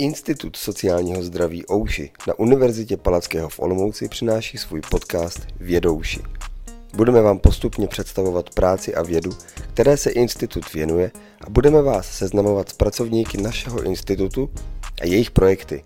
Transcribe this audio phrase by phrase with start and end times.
[0.00, 6.20] Institut sociálního zdraví Ouši na Univerzitě Palackého v Olomouci přináší svůj podcast Vědouši.
[6.96, 9.30] Budeme vám postupně představovat práci a vědu,
[9.74, 11.10] které se institut věnuje
[11.46, 14.50] a budeme vás seznamovat s pracovníky našeho institutu
[15.02, 15.84] a jejich projekty.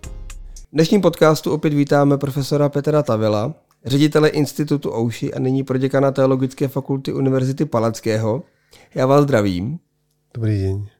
[0.55, 3.53] V dnešním podcastu opět vítáme profesora Petra Tavila,
[3.85, 8.43] ředitele institutu Ouši a nyní proděkana Teologické fakulty Univerzity Palackého.
[8.95, 9.79] Já vás zdravím.
[10.33, 10.94] Dobrý den.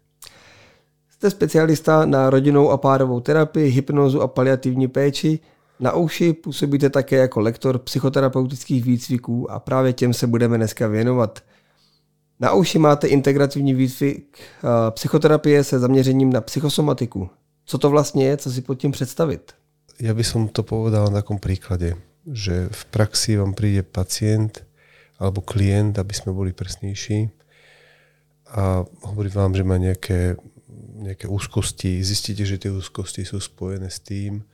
[1.16, 5.40] Jste specialista na rodinou a párovou terapii, hypnozu a paliativní péči.
[5.80, 11.40] Na Ouši působíte také jako lektor psychoterapeutických výcviků a právě těm se budeme dneska věnovat.
[12.40, 14.40] Na Ouši máte integrativní výcvik
[14.90, 17.30] psychoterapie se zaměřením na psychosomatiku.
[17.66, 19.52] Co to vlastně je, co si pod tím představit?
[19.96, 21.96] Ja by to povedal na takom príklade,
[22.28, 24.68] že v praxi vám príde pacient
[25.16, 27.32] alebo klient, aby sme boli presnejší
[28.52, 30.36] a hovorí vám, že má nejaké
[30.96, 34.48] nejaké úzkosti, zistíte, že tie úzkosti sú spojené s tým,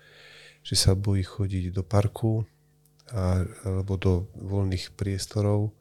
[0.66, 2.46] že sa bojí chodiť do parku
[3.14, 5.74] a, alebo do voľných priestorov,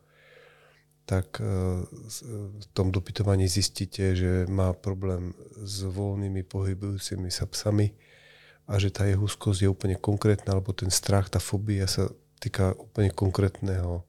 [1.08, 1.44] tak e,
[2.60, 7.90] v tom dopytovaní zistíte, že má problém s voľnými pohybujúcimi sa psami
[8.70, 12.06] a že tá jeho úzkosť je úplne konkrétna, alebo ten strach, tá fobia sa
[12.38, 14.06] týka úplne konkrétneho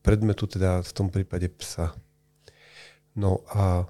[0.00, 1.92] predmetu, teda v tom prípade psa.
[3.12, 3.84] No a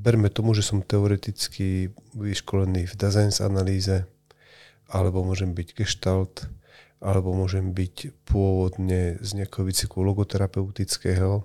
[0.00, 4.08] berme tomu, že som teoreticky vyškolený v Dazens analýze,
[4.88, 6.48] alebo môžem byť gestalt,
[7.04, 11.44] alebo môžem byť pôvodne z nejakého výcviku logoterapeutického.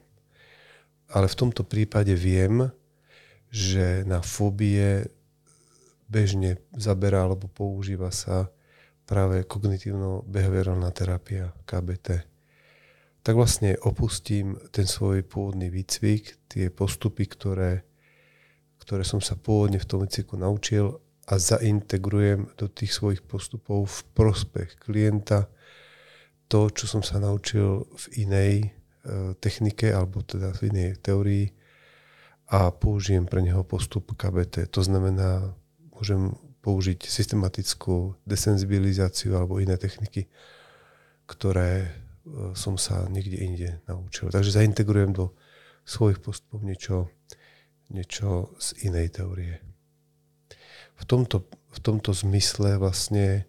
[1.11, 2.71] Ale v tomto prípade viem,
[3.51, 5.11] že na fóbie
[6.09, 8.49] bežne zaberá alebo používa sa
[9.05, 12.25] práve kognitívno-behaviorálna terapia KBT.
[13.25, 17.85] Tak vlastne opustím ten svoj pôvodný výcvik, tie postupy, ktoré
[18.85, 23.99] ktoré som sa pôvodne v tom výcviku naučil a zaintegrujem do tých svojich postupov v
[24.13, 25.49] prospech klienta
[26.45, 28.67] to, čo som sa naučil v inej e,
[29.41, 31.49] technike alebo teda v inej teórii
[32.53, 34.69] a použijem pre neho postup KBT.
[34.69, 35.49] To znamená,
[35.89, 40.29] môžem použiť systematickú desenzibilizáciu alebo iné techniky,
[41.25, 41.89] ktoré e,
[42.53, 44.29] som sa niekde inde naučil.
[44.29, 45.33] Takže zaintegrujem do
[45.85, 47.09] svojich postupov niečo,
[47.89, 49.61] niečo z inej teórie.
[50.95, 53.43] V tomto, v tomto zmysle vlastne,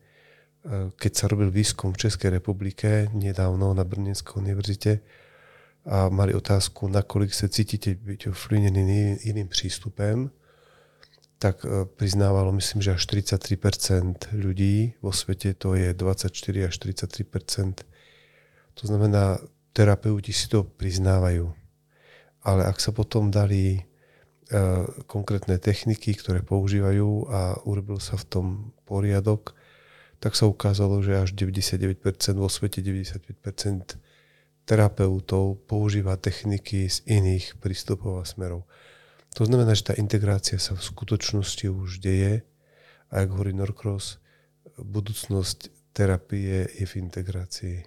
[0.67, 4.93] e, keď sa robil výskum v Českej republike nedávno na Brněnskej univerzite
[5.87, 10.35] a mali otázku, nakolik sa cítite byť ovplyvnený iným prístupem,
[11.39, 17.87] tak e, priznávalo, myslím, že až 43% ľudí vo svete, to je 24 až 43%.
[18.77, 19.39] To znamená,
[19.77, 21.53] terapeuti si to priznávajú.
[22.43, 23.85] Ale ak sa potom dali
[25.07, 28.47] konkrétne techniky, ktoré používajú a urobil sa v tom
[28.87, 29.59] poriadok,
[30.23, 31.99] tak sa ukázalo, že až 99%
[32.39, 33.99] vo svete 95%
[34.67, 38.67] terapeutov používa techniky z iných prístupov a smerov.
[39.37, 42.43] To znamená, že tá integrácia sa v skutočnosti už deje
[43.13, 44.19] a ako hovorí Norcross,
[44.79, 47.79] budúcnosť terapie je v integrácii.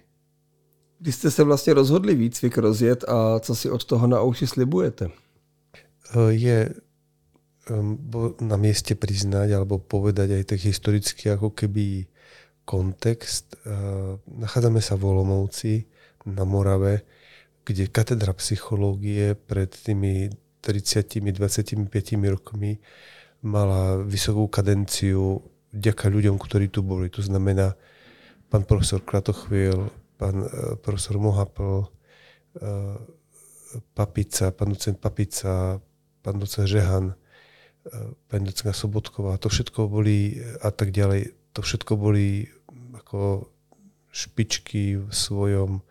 [1.00, 5.08] Kdy jste se vlastně rozhodli výcvik rozjet a co si od toho na uši slibujete?
[6.14, 6.72] Je
[8.40, 12.10] na mieste priznať alebo povedať aj tak historicky ako keby
[12.64, 13.58] kontext.
[13.66, 15.86] Eh, nachádzame sa v Olomouci
[16.26, 17.02] na Morave,
[17.66, 21.88] kde katedra psychológie pred tými 30-25
[22.28, 22.78] rokmi
[23.40, 25.40] mala vysokú kadenciu
[25.72, 27.08] vďaka ľuďom, ktorí tu boli.
[27.14, 27.72] To znamená
[28.52, 31.86] pán profesor Kratochvíl, pán eh, profesor Mohapl,
[33.94, 35.78] Papica, pán docent Papica,
[36.30, 37.14] pán docent Žehan, e,
[38.30, 42.46] pani docentka Sobotková, to všetko boli a tak ďalej, to všetko boli
[42.94, 43.50] ako
[44.14, 45.82] špičky v svojom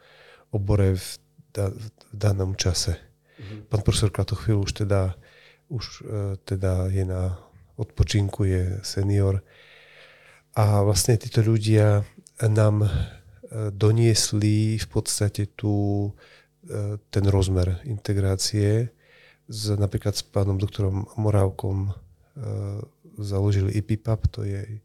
[0.56, 1.08] obore v,
[1.52, 2.96] da, v danom čase.
[2.96, 3.60] Mm-hmm.
[3.68, 5.20] Pán profesor Klatochvíl už teda,
[5.68, 7.36] už e, teda je na
[7.76, 9.44] odpočinku, je senior.
[10.56, 12.08] A vlastne títo ľudia
[12.40, 12.90] nám e,
[13.76, 16.08] doniesli v podstate tu
[17.10, 18.92] ten rozmer integrácie,
[19.50, 21.92] s, napríklad s pánom doktorom Morávkom e,
[23.18, 24.80] založili IPIPAP, to je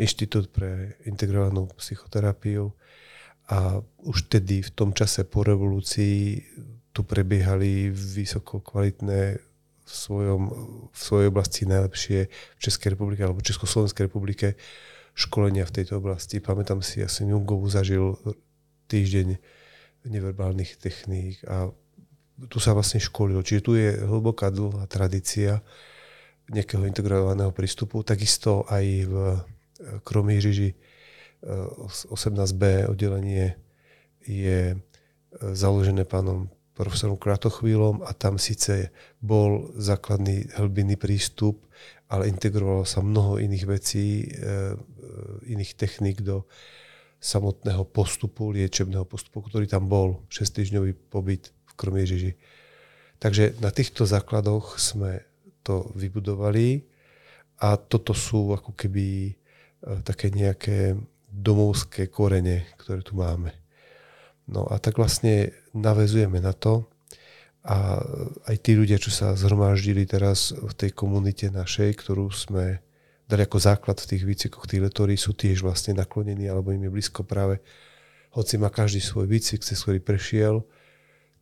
[0.00, 2.72] Inštitút pre integrovanú psychoterapiu
[3.46, 6.42] a už tedy v tom čase po revolúcii
[6.90, 9.38] tu prebiehali vysoko kvalitné
[9.86, 10.42] v, svojom,
[10.90, 14.58] v svojej oblasti najlepšie v Českej republike alebo Československej republike
[15.14, 16.42] školenia v tejto oblasti.
[16.42, 18.18] Pamätám si, ja som Jungovu zažil
[18.90, 19.38] týždeň
[20.10, 21.70] neverbálnych techník a
[22.36, 23.40] tu sa vlastne školilo.
[23.40, 25.64] Čiže tu je hlboká dlhá tradícia
[26.52, 28.04] nejakého integrovaného prístupu.
[28.04, 29.14] Takisto aj v
[30.04, 30.76] Kromížiži
[32.12, 33.56] 18b oddelenie
[34.22, 34.76] je
[35.40, 41.64] založené pánom profesorom Kratochvílom a tam síce bol základný hlbinný prístup,
[42.12, 44.28] ale integrovalo sa mnoho iných vecí,
[45.48, 46.44] iných techník do
[47.16, 52.32] samotného postupu, liečebného postupu, ktorý tam bol, 6-týždňový pobyt v Kromiežiži.
[53.20, 55.20] Takže na týchto základoch sme
[55.60, 56.88] to vybudovali
[57.60, 59.32] a toto sú ako keby e,
[60.00, 60.96] také nejaké
[61.28, 63.52] domovské korene, ktoré tu máme.
[64.48, 66.88] No a tak vlastne navezujeme na to
[67.66, 67.98] a
[68.46, 72.78] aj tí ľudia, čo sa zhromaždili teraz v tej komunite našej, ktorú sme
[73.26, 76.94] dali ako základ v tých výcvikoch, tí letori sú tiež vlastne naklonení alebo im je
[76.94, 77.58] blízko práve,
[78.30, 80.62] hoci má každý svoj výcvik, cez ktorý prešiel,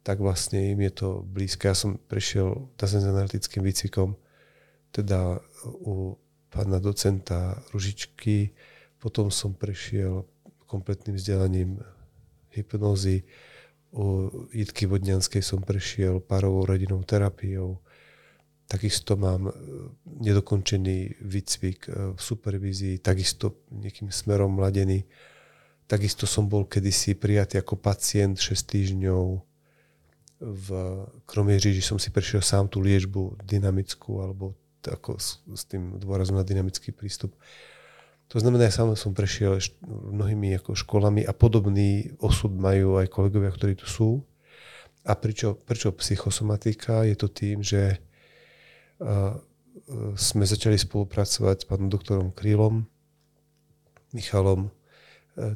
[0.05, 1.65] tak vlastne im je to blízke.
[1.65, 4.21] Ja som prešiel s analytickým výcvikom
[4.93, 5.43] teda
[5.81, 6.15] u
[6.53, 8.55] pána docenta Ružičky,
[9.01, 10.23] potom som prešiel
[10.69, 11.83] kompletným vzdelaním
[12.55, 13.27] hypnózy.
[13.95, 17.79] U Jitky Vodňanskej som prešiel párovou rodinou terapiou.
[18.67, 19.53] Takisto mám e,
[20.25, 25.07] nedokončený výcvik e, v supervízii, takisto nejakým smerom mladený.
[25.87, 29.54] Takisto som bol kedysi prijatý ako pacient 6 týždňov
[30.45, 30.69] v
[31.25, 34.53] Kromieži, že som si prešiel sám tú liečbu dynamickú alebo
[34.85, 37.33] ako s, s tým dôrazom na dynamický prístup.
[38.29, 39.57] To znamená, ja sám som prešiel
[39.89, 44.25] mnohými ako školami a podobný osud majú aj kolegovia, ktorí tu sú.
[45.05, 47.05] A prečo, prečo psychosomatika?
[47.05, 48.01] Je to tým, že
[49.01, 49.37] uh,
[50.17, 52.89] sme začali spolupracovať s pánom doktorom Krýlom,
[54.17, 54.73] Michalom,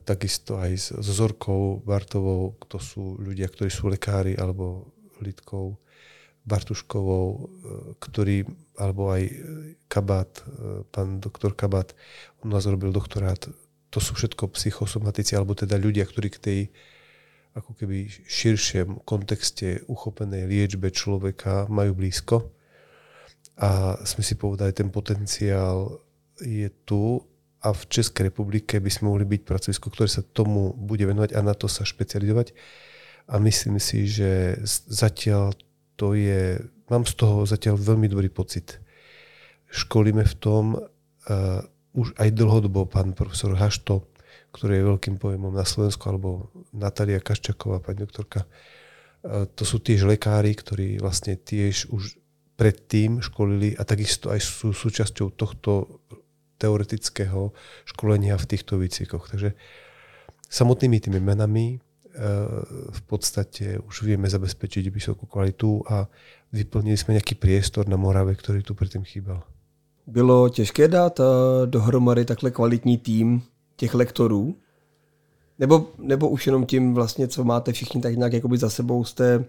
[0.02, 4.90] takisto aj s Zorkou Bartovou, to sú ľudia, ktorí sú lekári alebo
[5.22, 5.78] Lidkou
[6.48, 7.40] Bartuškovou, e,
[8.00, 8.42] ktorý,
[8.80, 9.22] alebo aj
[9.86, 11.92] Kabát, e, pán doktor Kabát,
[12.42, 13.38] on nás robil doktorát.
[13.92, 16.60] To sú všetko psychosomatici, alebo teda ľudia, ktorí k tej
[17.56, 22.54] ako keby širšiem kontexte uchopenej liečbe človeka majú blízko.
[23.58, 25.98] A sme si povedali, ten potenciál
[26.38, 27.18] je tu
[27.58, 31.40] a v Českej republike by sme mohli byť pracovisko, ktoré sa tomu bude venovať a
[31.42, 32.54] na to sa špecializovať.
[33.28, 34.56] A myslím si, že
[34.88, 35.52] zatiaľ
[35.98, 38.78] to je, mám z toho zatiaľ veľmi dobrý pocit.
[39.68, 41.60] Školíme v tom uh,
[41.98, 44.06] už aj dlhodobo pán profesor Hašto,
[44.54, 48.46] ktorý je veľkým pojemom na Slovensku, alebo Natália Kaščaková, pani doktorka.
[49.26, 52.16] Uh, to sú tiež lekári, ktorí vlastne tiež už
[52.54, 56.02] predtým školili a takisto aj sú súčasťou tohto
[56.58, 57.52] teoretického
[57.84, 59.30] školenia v týchto výcvikoch.
[59.30, 59.52] Takže
[60.50, 61.80] samotnými tými menami
[62.90, 66.08] v podstate už vieme zabezpečiť vysokú kvalitu a
[66.52, 69.42] vyplnili jsme nějaký priestor na Morave, který tu předtím chýbal.
[70.06, 71.24] Bylo těžké dát eh,
[71.66, 73.42] dohromady takhle kvalitní tým
[73.76, 74.56] těch lektorů?
[75.58, 79.44] Nebo, nebo už jenom tím vlastně, co máte všichni tak nějak za sebou, jste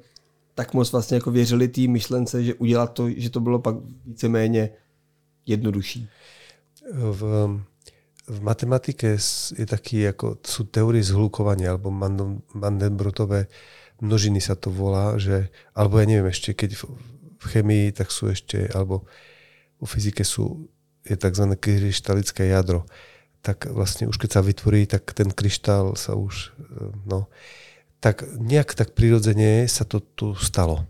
[0.56, 4.70] tak moc vlastně jako věřili té myšlence, že udělat to, že to bylo pak víceméně
[5.46, 6.10] jednodušší?
[6.90, 7.22] V,
[8.30, 9.18] v matematike
[9.54, 11.94] je taký, ako sú teórie zhlukovania, alebo
[12.54, 13.50] Mandelbrotové
[14.00, 16.84] množiny sa to volá, že, alebo ja neviem ešte, keď v,
[17.40, 19.06] v chemii, tak sú ešte, alebo
[19.80, 20.68] v fyzike sú,
[21.04, 21.46] je tzv.
[21.56, 22.88] kryštalické jadro.
[23.40, 26.52] Tak vlastne už keď sa vytvorí, tak ten kryštál sa už,
[27.08, 27.32] no,
[28.00, 30.88] tak nejak tak prirodzene sa to tu stalo.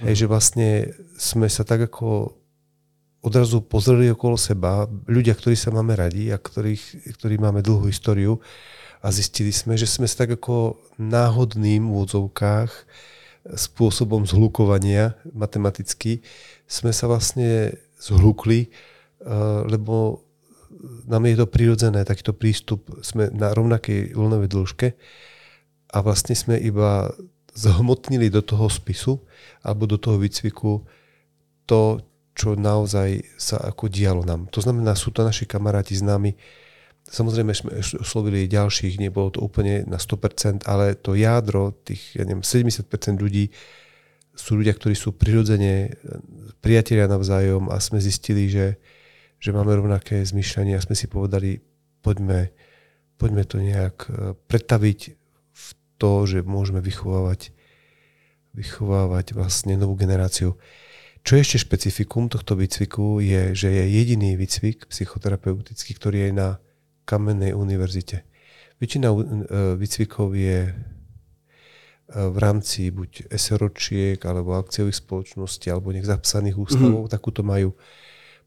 [0.00, 0.08] Mm.
[0.08, 0.68] Hej, že vlastne
[1.20, 2.39] sme sa tak ako
[3.20, 8.40] odrazu pozreli okolo seba, ľudia, ktorí sa máme radi a ktorých, ktorí máme dlhú históriu
[9.00, 12.72] a zistili sme, že sme sa tak ako náhodným v úvodzovkách
[13.56, 16.20] spôsobom zhlukovania matematicky
[16.68, 20.24] sme sa vlastne zhlukli, eh, lebo
[21.08, 24.88] nám je to prirodzené, takýto prístup, sme na rovnakej vlnovej dĺžke
[25.92, 27.12] a vlastne sme iba
[27.52, 29.20] zhmotnili do toho spisu
[29.60, 30.86] alebo do toho výcviku
[31.66, 32.00] to,
[32.34, 34.48] čo naozaj sa ako dialo nám.
[34.54, 36.34] To znamená, sú to naši kamaráti známi.
[37.10, 42.46] Samozrejme sme oslovili ďalších, nebolo to úplne na 100%, ale to jádro, tých ja neviem,
[42.46, 42.86] 70%
[43.18, 43.50] ľudí
[44.40, 45.96] sú ľudia, ktorí sú prirodzene
[46.64, 48.78] priatelia navzájom a sme zistili, že,
[49.36, 51.60] že máme rovnaké zmyšľanie a sme si povedali,
[52.00, 52.54] poďme,
[53.20, 55.00] poďme to nejak e, pretaviť
[55.52, 55.66] v
[56.00, 57.52] to, že môžeme vychovávať,
[58.56, 60.56] vychovávať vlastne novú generáciu.
[61.20, 66.48] Čo je ešte špecifikum tohto výcviku je, že je jediný výcvik psychoterapeutický, ktorý je na
[67.04, 68.24] Kamennej univerzite.
[68.80, 69.16] Väčšina e,
[69.76, 70.72] výcvikov je e,
[72.08, 77.14] v rámci buď SROčiek alebo akciových spoločností alebo nech zapsaných ústavov, mm-hmm.
[77.14, 77.76] takúto majú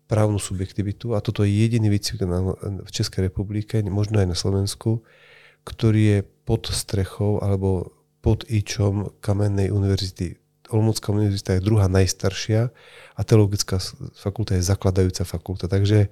[0.10, 2.26] právnu subjektivitu a toto je jediný výcvik
[2.84, 5.06] v Českej republike, možno aj na Slovensku,
[5.64, 10.43] ktorý je pod strechou alebo pod ičom Kamennej univerzity.
[10.74, 12.74] Olomoucká univerzita je druhá najstaršia
[13.14, 13.78] a teologická
[14.18, 15.70] fakulta je zakladajúca fakulta.
[15.70, 16.10] Takže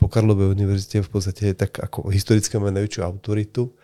[0.00, 3.76] po Karlovej univerzite v podstate je tak ako historicky máme najväčšiu autoritu.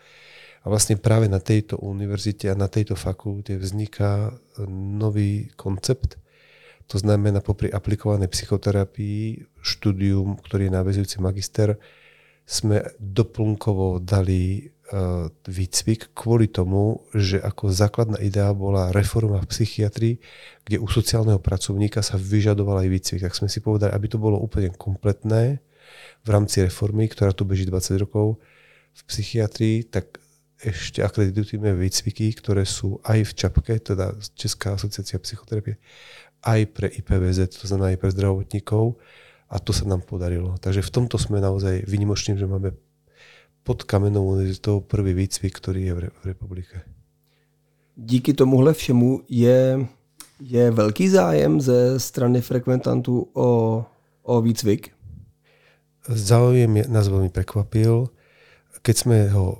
[0.65, 4.33] A vlastne práve na tejto univerzite a na tejto fakulte vzniká
[4.97, 6.17] nový koncept,
[6.89, 11.77] to znamená, popri aplikovanej psychoterapii, štúdium, ktorý je návezujúci magister,
[12.45, 14.69] sme doplnkovo dali
[15.49, 20.15] výcvik kvôli tomu, že ako základná idea bola reforma v psychiatrii,
[20.61, 23.21] kde u sociálneho pracovníka sa vyžadoval aj výcvik.
[23.25, 25.57] Tak sme si povedali, aby to bolo úplne kompletné
[26.21, 28.37] v rámci reformy, ktorá tu beží 20 rokov
[28.93, 30.21] v psychiatrii, tak
[30.61, 35.81] ešte akreditujeme výcviky, ktoré sú aj v ČAPKE, teda Česká asociácia psychoterapie,
[36.45, 39.01] aj pre IPVZ, to znamená aj pre zdravotníkov
[39.49, 40.57] a to sa nám podarilo.
[40.61, 42.73] Takže v tomto sme naozaj vynimoční, že máme
[43.65, 46.85] pod Kamenou univerzitou prvý výcvik, ktorý je v, v republike.
[47.97, 49.87] Díky tomuhle všemu je,
[50.39, 53.49] je velký zájem ze strany frekventantů o,
[54.23, 54.93] o výcvik?
[56.05, 58.13] Záujem nás veľmi prekvapil.
[58.85, 59.59] Keď sme ho e,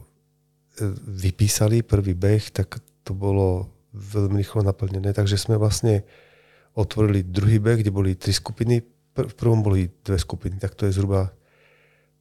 [1.25, 6.05] vypísali, prvý beh, tak to bolo veľmi rýchlo naplnené, takže sme vlastne
[6.77, 8.85] otvorili druhý beh, kde boli tri skupiny.
[9.17, 11.33] V prvom boli dve skupiny, tak to je zhruba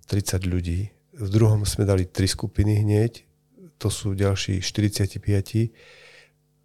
[0.08, 0.88] 30 ľudí.
[1.14, 3.22] V druhom sme dali tri skupiny hneď,
[3.78, 5.22] to sú ďalší 45.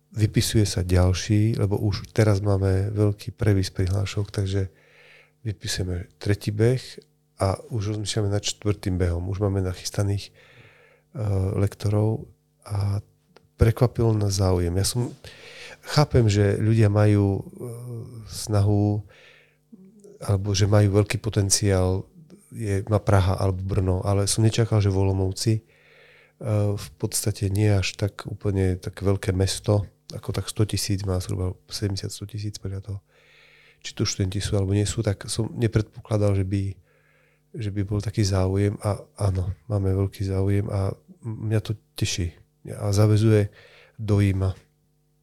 [0.10, 4.74] Vypisuje sa ďalší, lebo už teraz máme veľký previs prihlášok, takže
[5.46, 6.82] vypisujeme tretí beh
[7.40, 9.30] a už rozmýšľame nad čtvrtým behom.
[9.30, 10.34] Už máme nachystaných
[11.14, 12.26] uh, lektorov
[12.66, 13.06] a
[13.60, 14.74] prekvapilo nás záujem.
[14.74, 15.14] Ja som,
[15.84, 17.42] chápem, že ľudia majú e,
[18.32, 19.04] snahu
[20.24, 22.08] alebo že majú veľký potenciál,
[22.52, 25.62] je, má Praha alebo Brno, ale som nečakal, že Volomovci e,
[26.74, 31.54] v podstate nie až tak úplne tak veľké mesto, ako tak 100 tisíc, má zhruba
[31.70, 33.00] 70-100 tisíc podľa toho.
[33.80, 36.74] Či tu študenti sú alebo nie sú, tak som nepredpokladal, že by,
[37.56, 40.92] že by bol taký záujem a áno, máme veľký záujem a
[41.24, 42.34] mňa to teší
[42.76, 43.48] a zavezuje,
[44.00, 44.56] dojíma.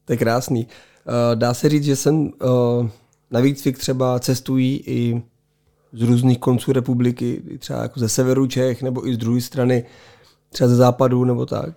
[0.05, 0.67] To je krásný.
[1.07, 2.89] Eh, dá se říct, že sem eh,
[3.31, 5.21] na výcvik třeba cestují i
[5.93, 9.85] z různých konců republiky, třeba jako ze severu Čech, nebo i z druhé strany,
[10.49, 11.75] třeba ze západu, nebo tak?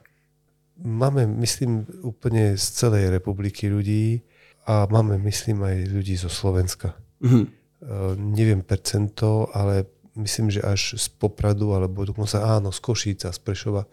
[0.80, 4.24] Máme, myslím, úplne z celej republiky ľudí
[4.64, 6.96] a máme, myslím, aj ľudí zo Slovenska.
[7.20, 7.44] Mm-hmm.
[7.44, 9.84] Uh, neviem percento, ale
[10.16, 13.84] myslím, že až z Popradu, alebo dokonca áno, z Košíca, z Prešova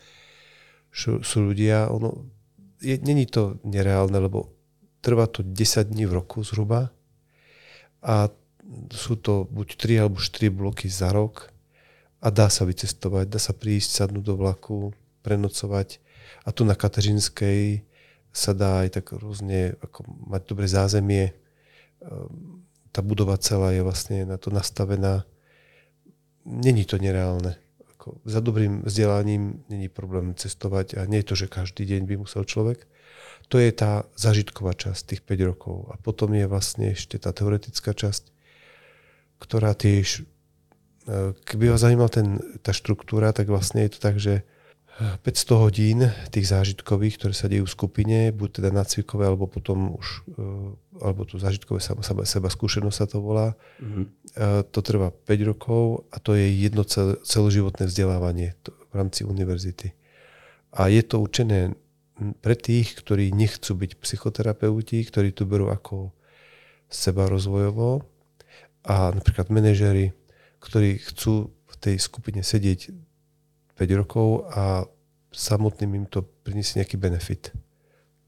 [0.95, 1.91] sú ľudia.
[1.91, 2.23] Ono,
[2.79, 4.55] je, není to nereálne, lebo
[5.03, 6.89] trvá to 10 dní v roku zhruba
[7.99, 8.31] a
[8.91, 11.51] sú to buď 3 alebo 4 bloky za rok
[12.19, 14.91] a dá sa vycestovať, dá sa prísť, sadnúť do vlaku,
[15.23, 15.99] prenocovať
[16.43, 17.83] a tu na Kateřinskej
[18.35, 21.33] sa dá aj tak rôzne ako mať dobré zázemie.
[22.03, 25.23] Ehm, tá budova celá je vlastne na to nastavená.
[26.43, 27.57] Není to nereálne
[28.07, 32.15] ako za dobrým vzdelaním není problém cestovať a nie je to, že každý deň by
[32.23, 32.87] musel človek.
[33.51, 35.91] To je tá zažitková časť tých 5 rokov.
[35.91, 38.31] A potom je vlastne ešte tá teoretická časť,
[39.37, 40.23] ktorá tiež,
[41.07, 44.45] e, keby ho zaujímala ten, tá štruktúra, tak vlastne je to tak, že
[44.97, 45.99] 500 hodín
[46.33, 50.49] tých zážitkových, ktoré sa dejú v skupine, buď teda nacvikové, alebo potom už, e,
[50.97, 53.53] alebo tu zážitkové seba, seba, seba skúsenosť sa to volá.
[53.77, 54.05] Mm-hmm.
[54.73, 59.93] To trvá 5 rokov a to je jedno cel, celoživotné vzdelávanie v rámci univerzity.
[60.73, 61.77] A je to určené
[62.41, 66.09] pre tých, ktorí nechcú byť psychoterapeuti, ktorí tu berú ako
[66.89, 68.01] seba rozvojovo
[68.87, 70.15] a napríklad manažery,
[70.63, 72.95] ktorí chcú v tej skupine sedieť
[73.75, 74.87] 5 rokov a
[75.29, 77.53] samotným im to priniesie nejaký benefit.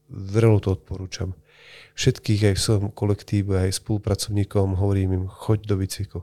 [0.06, 1.34] Vrelo to odporúčam.
[1.96, 6.20] Všetkých aj v svojom kolektíve, aj spolupracovníkom hovorím im, choď do výcviku.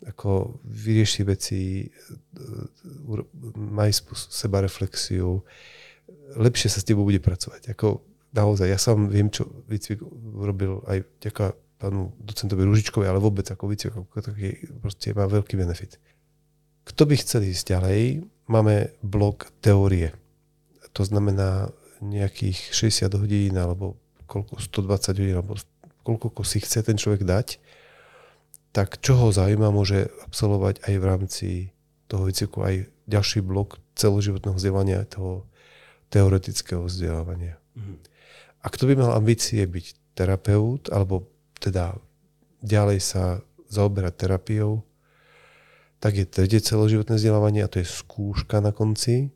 [0.00, 1.92] Ako vyrieši veci,
[3.54, 5.44] maj seba reflexiu,
[6.34, 7.76] lepšie sa s tebou bude pracovať.
[7.76, 8.00] Ako
[8.32, 10.00] naozaj, ja sám viem, čo výcvik
[10.34, 13.96] urobil aj ďaká pánu docentovi Ružičkovi, ale vôbec ako výcvik,
[14.84, 15.96] proste má veľký benefit.
[16.84, 18.00] Kto by chcel ísť ďalej,
[18.52, 20.12] máme blok teórie.
[20.92, 21.72] To znamená
[22.04, 23.96] nejakých 60 hodín alebo
[24.28, 25.56] koľko, 120 hodín alebo
[26.04, 27.56] koľko si chce ten človek dať,
[28.70, 31.48] tak čo ho zaujíma, môže absolvovať aj v rámci
[32.10, 32.74] toho výcviku aj
[33.06, 35.46] ďalší blok celoživotného vzdelania, toho
[36.10, 37.58] teoretického vzdelávania.
[37.78, 37.98] Mm.
[38.60, 41.94] A kto by mal ambície byť terapeut, alebo teda
[42.64, 44.82] ďalej sa zaoberať terapiou,
[46.00, 49.28] tak je tretie celoživotné vzdelávanie a to je skúška na konci,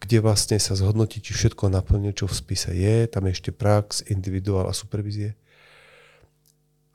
[0.00, 4.08] kde vlastne sa zhodnotí, či všetko naplne, čo v spise je, tam je ešte prax,
[4.08, 5.36] individuál a supervízie.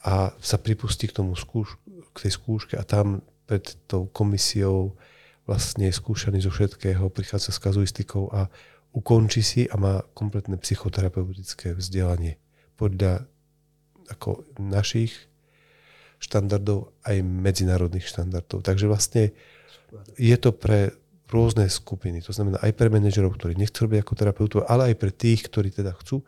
[0.02, 1.78] A sa pripustí k tomu skúš-
[2.14, 4.98] k tej skúške a tam pred tou komisiou
[5.46, 8.50] vlastne je skúšaný zo všetkého, prichádza s kazuistikou a
[8.90, 12.42] ukončí si a má kompletné psychoterapeutické vzdelanie
[12.74, 13.30] podľa
[14.10, 15.14] ako našich
[16.20, 18.64] štandardov aj medzinárodných štandardov.
[18.64, 19.36] Takže vlastne
[20.16, 20.96] je to pre
[21.30, 22.22] rôzne skupiny.
[22.26, 25.74] To znamená aj pre manažerov, ktorí nechcú robiť ako terapeutov, ale aj pre tých, ktorí
[25.74, 26.22] teda chcú.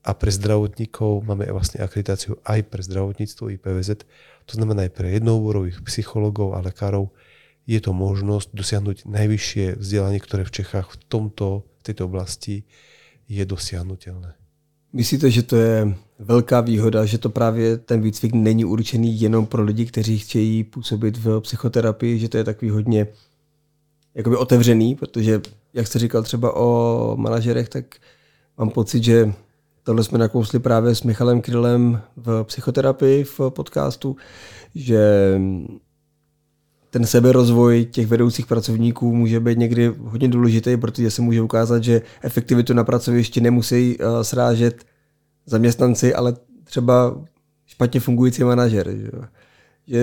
[0.00, 4.08] A pre zdravotníkov máme vlastne akreditáciu aj pre zdravotníctvo IPVZ.
[4.48, 7.12] To znamená aj pre jednoúborových psychologov a lekárov
[7.68, 12.64] je to možnosť dosiahnuť najvyššie vzdelanie, ktoré v Čechách v tomto, v tejto oblasti
[13.28, 14.34] je dosiahnutelné.
[14.90, 15.76] Myslíte, že to je
[16.20, 21.16] velká výhoda, že to právě ten výcvik není určený jenom pro lidi, kteří chtějí působit
[21.16, 23.06] v psychoterapii, že to je takový hodně
[24.14, 25.40] jakoby otevřený, protože
[25.74, 27.84] jak jste říkal třeba o manažerech, tak
[28.58, 29.32] mám pocit, že
[29.82, 34.16] tohle jsme nakousli právě s Michalem Krylem v psychoterapii v podcastu,
[34.74, 35.34] že
[36.90, 42.02] ten seberozvoj těch vedoucích pracovníků může být někdy hodně důležitý, protože se může ukázat, že
[42.22, 44.84] efektivitu na pracovišti nemusí uh, srážet
[45.50, 47.24] zaměstnanci, ale třeba
[47.66, 48.90] špatně fungující manažer.
[48.90, 49.10] Že,
[49.86, 50.00] že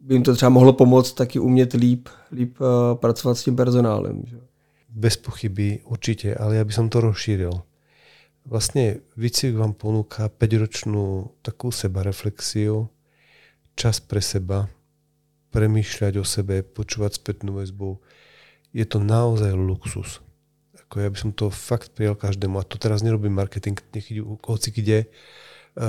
[0.00, 4.22] by jim to třeba mohlo pomoct taky umět líp, líp uh, pracovat s tím personálem.
[4.26, 4.36] Že?
[4.88, 7.54] Bez pochyby, určite, ale ja by som to rozšíril.
[8.42, 12.90] Vlastne výcvik vám ponúka 5-ročnú takú sebareflexiu,
[13.78, 14.66] čas pre seba,
[15.52, 18.02] premýšľať o sebe, počúvať spätnú väzbu.
[18.72, 20.21] Je to naozaj luxus.
[20.92, 22.60] Ako ja by som to fakt prijal každému.
[22.60, 25.06] A to teraz nerobím marketing, nech ide, hoci kde e,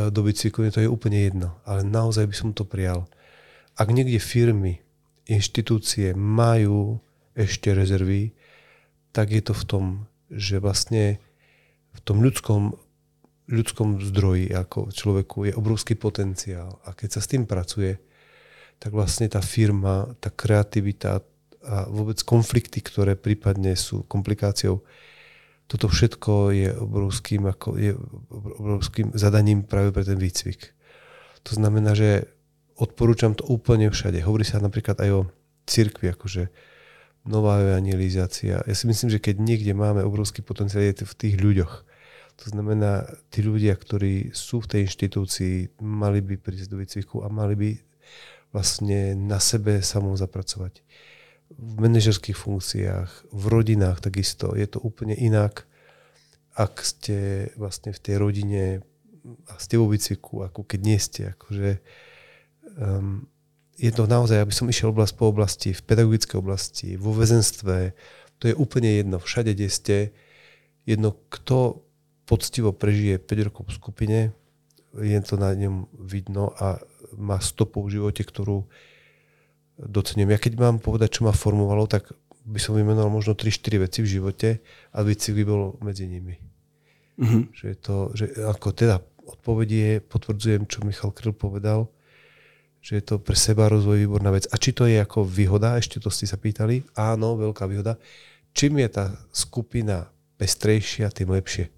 [0.08, 1.60] do bicyklu, to je úplne jedno.
[1.68, 3.12] Ale naozaj by som to prijal.
[3.76, 4.80] Ak niekde firmy,
[5.28, 7.04] inštitúcie majú
[7.36, 8.32] ešte rezervy,
[9.12, 9.86] tak je to v tom,
[10.32, 11.20] že vlastne
[11.92, 12.80] v tom ľudskom,
[13.52, 16.80] ľudskom zdroji ako človeku je obrovský potenciál.
[16.88, 18.00] A keď sa s tým pracuje,
[18.80, 21.20] tak vlastne tá firma, tá kreativita
[21.64, 24.84] a vôbec konflikty, ktoré prípadne sú komplikáciou,
[25.68, 27.96] toto všetko je obrovským, ako, je
[28.60, 30.76] obrovským zadaním práve pre ten výcvik.
[31.48, 32.28] To znamená, že
[32.76, 34.20] odporúčam to úplne všade.
[34.22, 35.22] Hovorí sa napríklad aj o
[35.64, 36.52] cirkvi, akože
[37.24, 38.60] nová evangelizácia.
[38.60, 41.74] Ja si myslím, že keď niekde máme obrovský potenciál, je to v tých ľuďoch.
[42.44, 47.32] To znamená, tí ľudia, ktorí sú v tej inštitúcii, mali by prísť do výcviku a
[47.32, 47.72] mali by
[48.52, 50.84] vlastne na sebe samom zapracovať.
[51.54, 54.58] V manažerských funkciách, v rodinách takisto.
[54.58, 55.70] Je to úplne inak,
[56.54, 58.64] ak ste vlastne v tej rodine
[59.48, 61.22] a ste vo výcviku, ako keď nie ste.
[61.34, 61.80] Akože,
[62.78, 63.26] um,
[63.80, 67.96] je to naozaj, aby som išiel oblast po oblasti, v pedagogickej oblasti, vo väzenstve,
[68.38, 69.18] to je úplne jedno.
[69.18, 69.98] Všade, kde ste,
[70.84, 71.88] jedno, kto
[72.28, 74.20] poctivo prežije 5 rokov v skupine,
[74.94, 76.78] je to na ňom vidno a
[77.18, 78.70] má stopu v živote, ktorú
[79.78, 80.34] docením.
[80.34, 84.12] Ja keď mám povedať, čo ma formovalo, tak by som vymenoval možno 3-4 veci v
[84.20, 84.50] živote
[84.92, 86.36] a by bol medzi nimi.
[87.18, 87.44] Mm-hmm.
[87.54, 91.88] Že, je to, že ako teda odpovedie potvrdzujem, čo Michal Kryl povedal,
[92.84, 94.44] že je to pre seba rozvoj výborná vec.
[94.52, 97.96] A či to je ako výhoda, ešte to ste sa pýtali, áno, veľká výhoda.
[98.52, 101.72] Čím je tá skupina pestrejšia, tým lepšie.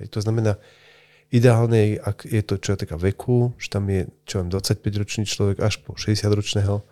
[0.00, 0.58] Hej, to znamená,
[1.32, 5.80] Ideálne, ak je to čo týka veku, že tam je čo viem, 25-ročný človek až
[5.80, 6.84] po 60-ročného.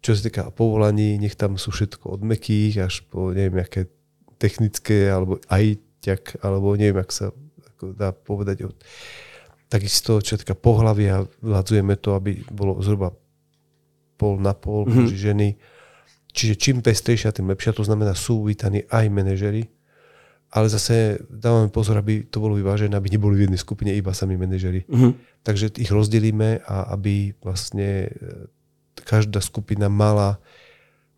[0.00, 3.88] Čo sa týka povolaní, nech tam sú všetko od mekých až po neviem, aké
[4.40, 7.28] technické, alebo aj ťak, alebo neviem, ak sa
[7.76, 8.64] ako dá povedať.
[9.68, 13.12] Takisto, čo sa týka pohľavia, vladzujeme to, aby bolo zhruba
[14.16, 15.06] pol na pol mm-hmm.
[15.12, 15.48] ženy.
[16.32, 17.76] Čiže čím pestrejšia, tým lepšia.
[17.76, 19.68] To znamená, sú vítaní aj manažery,
[20.50, 24.34] ale zase dávame pozor, aby to bolo vyvážené, aby neboli v jednej skupine iba sami
[24.34, 24.82] manažeri.
[24.90, 25.14] Uh-huh.
[25.46, 28.10] Takže ich rozdelíme a aby vlastne
[29.02, 30.38] každá skupina mala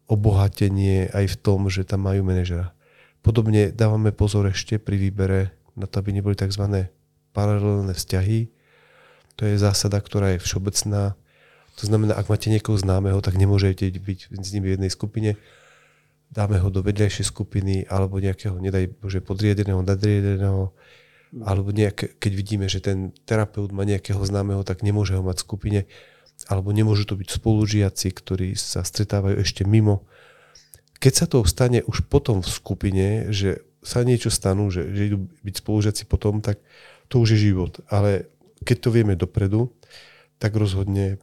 [0.06, 2.74] obohatenie aj v tom, že tam majú manažera.
[3.22, 6.90] Podobne dávame pozor ešte pri výbere na to, aby neboli tzv.
[7.32, 8.50] paralelné vzťahy.
[9.40, 11.16] To je zásada, ktorá je všeobecná.
[11.80, 15.40] To znamená, ak máte niekoho známeho, tak nemôžete byť s nimi v jednej skupine
[16.32, 20.72] dáme ho do vedľajšej skupiny alebo nejakého, nedaj Bože, podriedeného, nadriedeného,
[21.44, 25.44] alebo nejak, keď vidíme, že ten terapeut má nejakého známeho, tak nemôže ho mať v
[25.44, 25.80] skupine,
[26.48, 30.06] alebo nemôžu to byť spolužiaci, ktorí sa stretávajú ešte mimo.
[31.02, 35.18] Keď sa to stane už potom v skupine, že sa niečo stanú, že, že idú
[35.42, 36.62] byť spolužiaci potom, tak
[37.10, 37.82] to už je život.
[37.90, 38.30] Ale
[38.62, 39.74] keď to vieme dopredu,
[40.38, 41.18] tak rozhodne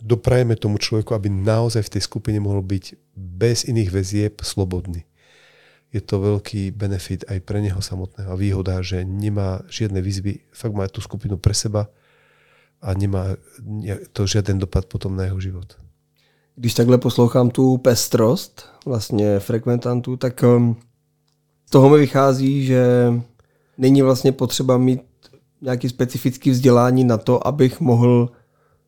[0.00, 5.04] doprajeme tomu človeku, aby naozaj v tej skupine mohol byť bez iných väzieb slobodný.
[5.90, 10.86] Je to veľký benefit aj pre neho samotného výhoda, že nemá žiadne výzvy, fakt má
[10.86, 11.90] tú skupinu pre seba
[12.82, 13.24] a nemá
[14.12, 15.76] to žiaden dopad potom na jeho život.
[16.56, 20.76] Když takhle poslouchám tu pestrost vlastně frekventantů, tak um,
[21.66, 23.12] z toho mi vychází, že
[23.78, 25.00] není vlastně potřeba mít
[25.60, 28.32] nějaký specifický vzdělání na to, abych mohl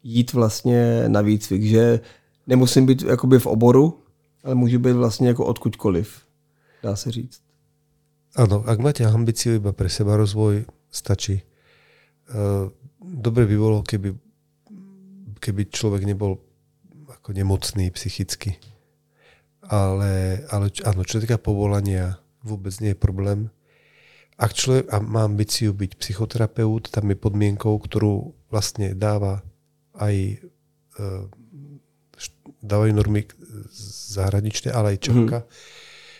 [0.02, 2.00] jít vlastně na výcvik, že
[2.46, 3.98] nemusím být jakoby v oboru,
[4.44, 6.20] ale můžu být vlastně jako odkudkoliv,
[6.82, 7.40] dá se říct.
[8.32, 11.44] Áno, ak máte ambíciu iba pre seba rozvoj, stačí.
[12.32, 12.72] Uh,
[13.12, 14.16] dobre by bolo, keby,
[15.36, 16.40] keby človek nebol
[17.12, 18.56] ako nemocný psychicky.
[19.62, 23.52] Ale, ale áno, čo týka povolania, vôbec nie je problém.
[24.40, 29.44] Ak človek a má ambíciu byť psychoterapeut, tam je podmienkou, ktorú vlastne dáva
[29.94, 30.40] aj
[30.98, 31.06] e,
[32.62, 33.28] dávajú normy
[34.16, 35.48] zahraničné, ale aj Čapka, mm.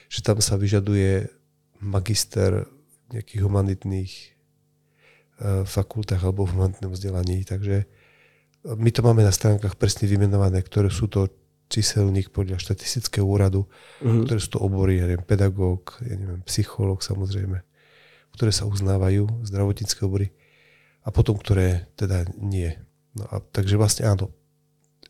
[0.07, 1.31] že tam sa vyžaduje
[1.83, 2.67] magister
[3.11, 4.13] nejakých humanitných
[5.67, 7.43] fakultách alebo v humanitnom vzdelaní.
[7.43, 7.87] Takže
[8.63, 11.27] my to máme na stránkach presne vymenované, ktoré sú to
[11.73, 13.65] číselník podľa štatistického úradu,
[14.05, 14.29] mm.
[14.29, 17.65] ktoré sú to obory, ja neviem, pedagóg, ja neviem, psychológ samozrejme,
[18.37, 20.31] ktoré sa uznávajú, zdravotnícke obory,
[21.03, 22.71] a potom, ktoré teda nie.
[23.17, 24.31] No a takže vlastne áno,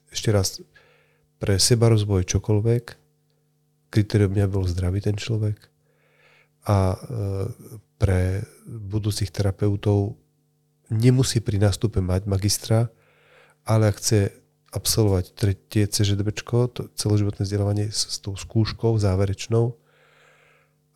[0.09, 0.62] ešte raz,
[1.42, 2.85] pre seba rozvoj čokoľvek,
[3.92, 5.59] kritérium mňa bol zdravý ten človek
[6.64, 6.99] a e,
[7.99, 10.21] pre budúcich terapeutov
[10.92, 12.92] nemusí pri nástupe mať magistra,
[13.64, 14.31] ale ak chce
[14.72, 16.33] absolvovať tretie CŽDB,
[16.96, 19.76] celoživotné vzdelávanie s, s tou skúškou záverečnou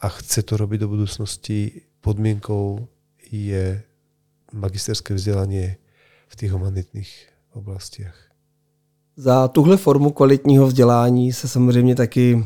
[0.00, 2.88] a chce to robiť do budúcnosti, podmienkou
[3.32, 3.82] je
[4.52, 5.76] magisterské vzdelanie
[6.28, 8.16] v těch humanitních oblastiach.
[9.16, 12.44] Za tuhle formu kvalitního vzdělání se samozřejmě taky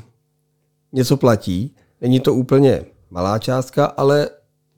[0.92, 1.74] něco platí.
[2.00, 4.30] Není to úplně malá částka, ale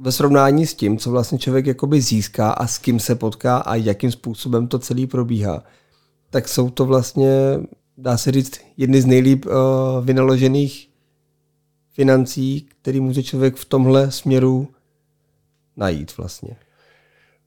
[0.02, 3.74] ve srovnání s tím, co vlastně člověk jakoby získá a s kým se potká a
[3.74, 5.62] jakým způsobem to celý probíhá,
[6.30, 7.30] tak jsou to vlastně,
[7.98, 9.52] dá se říct, jedny z nejlíp uh,
[10.04, 10.88] vynaložených
[11.92, 14.68] financí, který může člověk v tomhle směru
[15.76, 16.56] najít vlastně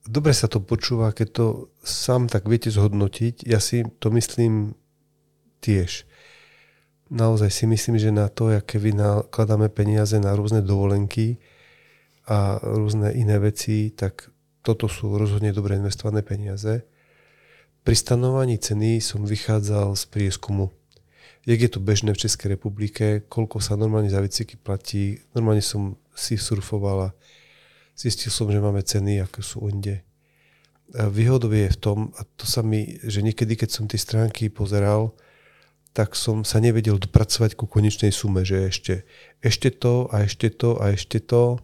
[0.08, 1.46] dobre sa to počúva, keď to
[1.82, 3.42] sám tak viete zhodnotiť.
[3.46, 4.74] Ja si to myslím
[5.60, 6.06] tiež.
[7.10, 11.38] Naozaj si myslím, že na to, aké vynakladáme peniaze na rôzne dovolenky
[12.26, 14.30] a rôzne iné veci, tak
[14.66, 16.82] toto sú rozhodne dobre investované peniaze.
[17.86, 20.74] Pri stanovaní ceny som vychádzal z prieskumu.
[21.46, 25.22] Jak je to bežné v Českej republike, koľko sa normálne za výcviky platí.
[25.38, 27.14] Normálne som si surfovala
[27.96, 30.04] zistil som, že máme ceny, aké sú inde.
[30.92, 35.16] Výhodou je v tom, a to sa mi, že niekedy, keď som tie stránky pozeral,
[35.96, 38.94] tak som sa nevedel dopracovať ku konečnej sume, že ešte,
[39.40, 41.56] ešte to a ešte to a ešte to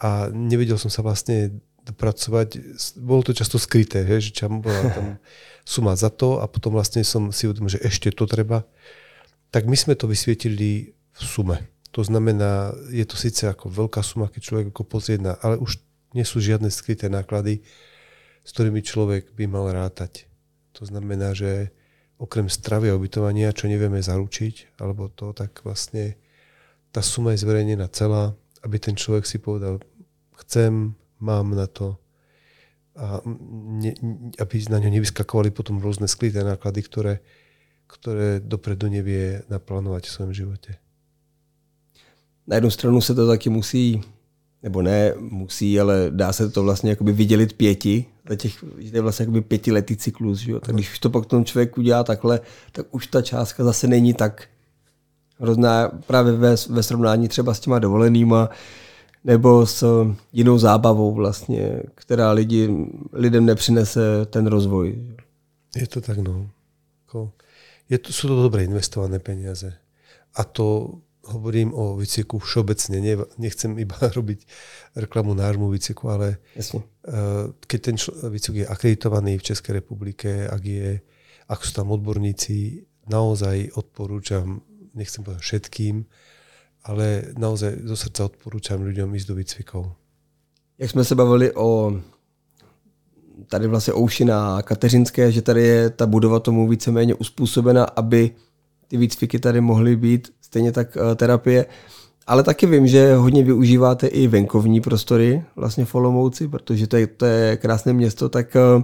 [0.00, 2.58] a nevedel som sa vlastne dopracovať,
[2.98, 5.06] bolo to často skryté, že čam bola tam
[5.76, 8.66] suma za to a potom vlastne som si uvedomil, že ešte to treba.
[9.54, 11.62] Tak my sme to vysvietili v sume.
[11.94, 15.80] To znamená, je to síce ako veľká suma, keď človek ako pozrie na, ale už
[16.12, 17.64] nie sú žiadne skryté náklady,
[18.44, 20.28] s ktorými človek by mal rátať.
[20.76, 21.72] To znamená, že
[22.20, 26.20] okrem stravy a ubytovania, čo nevieme zaručiť, alebo to, tak vlastne
[26.92, 29.78] tá suma je zverejnená celá, aby ten človek si povedal,
[30.42, 31.96] chcem, mám na to,
[32.96, 33.20] a
[33.64, 33.92] ne,
[34.40, 37.14] aby na ňo nevyskakovali potom rôzne skryté náklady, ktoré,
[37.86, 40.80] ktoré dopredu nevie naplánovať v svojom živote.
[42.46, 44.00] Na jednu stranu se to taky musí,
[44.62, 49.22] nebo ne musí, ale dá se to vlastně jakoby vydělit pěti, za těch, je vlastně
[49.22, 50.60] jakoby pětiletý cyklus, že jo?
[50.60, 52.40] tak když to pak ten člověk udělá takhle,
[52.72, 54.48] tak už ta částka zase není tak
[55.38, 58.48] hrozná právě ve, ve srovnání třeba s těma dovolenýma,
[59.24, 65.16] nebo s jinou zábavou vlastně, která lidi, lidem nepřinese ten rozvoj.
[65.76, 66.50] Je to tak, no.
[67.88, 69.70] Je to, sú to dobre investované peniaze.
[70.34, 74.46] A to hovorím o výcviku všeobecne, ne, nechcem iba robiť
[74.94, 76.82] reklamu nášmu výcviku, ale Jasne.
[76.82, 77.96] Eh, keď ten
[78.30, 81.00] výcvik je akreditovaný v Českej republike, ak, je,
[81.46, 84.62] ak sú tam odborníci, naozaj odporúčam,
[84.96, 86.04] nechcem povedať všetkým,
[86.84, 89.84] ale naozaj zo srdca odporúčam ľuďom ísť do výcvikov.
[90.78, 92.00] Jak jsme se bavili o
[93.48, 98.30] tady vlastně Oušina a Kateřinské, že tady je ta budova tomu víceméně uspůsobena, aby
[98.88, 101.66] ty výcviky tady mohly být stejně tak uh, terapie.
[102.26, 107.06] Ale taky vím, že hodně využíváte i venkovní prostory vlastně v Olomouci, protože to je,
[107.06, 108.82] to je krásné město, tak uh,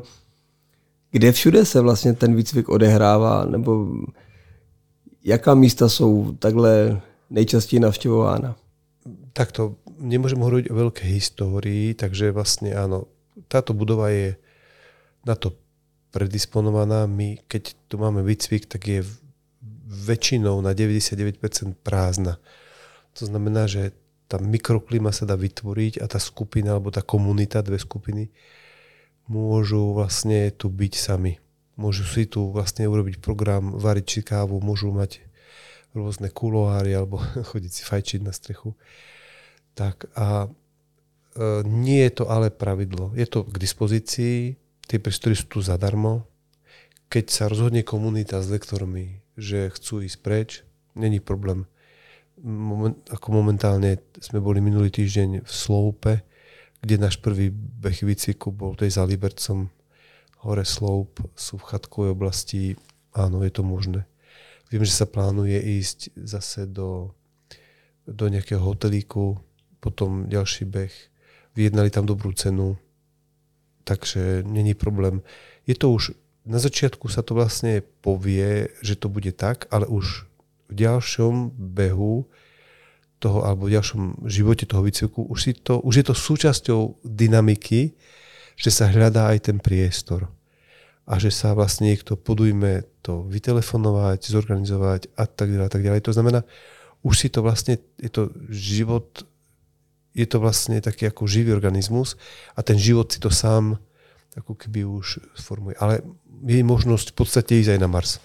[1.11, 3.87] kde všude se vlastně ten výcvik odehrává, nebo
[5.25, 8.57] jaká místa jsou takhle nejčastěji navštěvována?
[9.33, 13.09] Takto, nemôžem hovoriť o veľkej histórii, takže vlastne áno,
[13.49, 14.37] táto budova je
[15.25, 15.57] na to
[16.13, 17.09] predisponovaná.
[17.09, 19.01] My, keď tu máme výcvik, tak je
[19.89, 21.41] väčšinou na 99%
[21.81, 22.37] prázdna.
[23.17, 23.97] To znamená, že
[24.29, 28.33] tá mikroklima sa dá vytvoriť a tá skupina alebo tá komunita, dve skupiny,
[29.29, 31.37] môžu vlastne tu byť sami.
[31.77, 35.25] Môžu si tu vlastne urobiť program, variť si kávu, môžu mať
[35.97, 38.77] rôzne kuloáry alebo chodiť si fajčiť na strechu.
[39.73, 40.49] Tak a e,
[41.65, 43.17] nie je to ale pravidlo.
[43.17, 44.37] Je to k dispozícii,
[44.85, 46.29] tie priestory sú tu zadarmo.
[47.09, 50.51] Keď sa rozhodne komunita s lektormi, že chcú ísť preč,
[50.97, 51.69] není problém
[52.43, 56.27] moment, ako momentálne sme boli minulý týždeň v Sloupe,
[56.83, 59.71] kde náš prvý beh výcviku bol tej za Libercom,
[60.43, 62.63] hore Sloup, sú v chatkovej oblasti,
[63.15, 64.07] áno, je to možné.
[64.75, 67.15] Viem, že sa plánuje ísť zase do,
[68.09, 69.39] do nejakého hotelíku,
[69.79, 70.95] potom ďalší beh.
[71.55, 72.81] Vyjednali tam dobrú cenu,
[73.85, 75.21] takže není problém.
[75.67, 80.27] Je to už, na začiatku sa to vlastne povie, že to bude tak, ale už
[80.73, 82.27] v ďalšom behu
[83.23, 87.95] toho, alebo v ďalšom živote toho výcviku, už, si to, už je to súčasťou dynamiky,
[88.57, 90.29] že sa hľadá aj ten priestor.
[91.03, 96.01] A že sa vlastne niekto podujme to vytelefonovať, zorganizovať a tak ďalej, a tak ďalej.
[96.07, 96.41] To znamená,
[97.03, 99.27] už si to vlastne, je to život,
[100.15, 102.15] je to vlastne taký ako živý organizmus
[102.55, 103.83] a ten život si to sám
[104.37, 105.77] ako keby už formuje.
[105.77, 106.01] Ale
[106.47, 108.23] je možnosť v podstate ísť aj na Mars.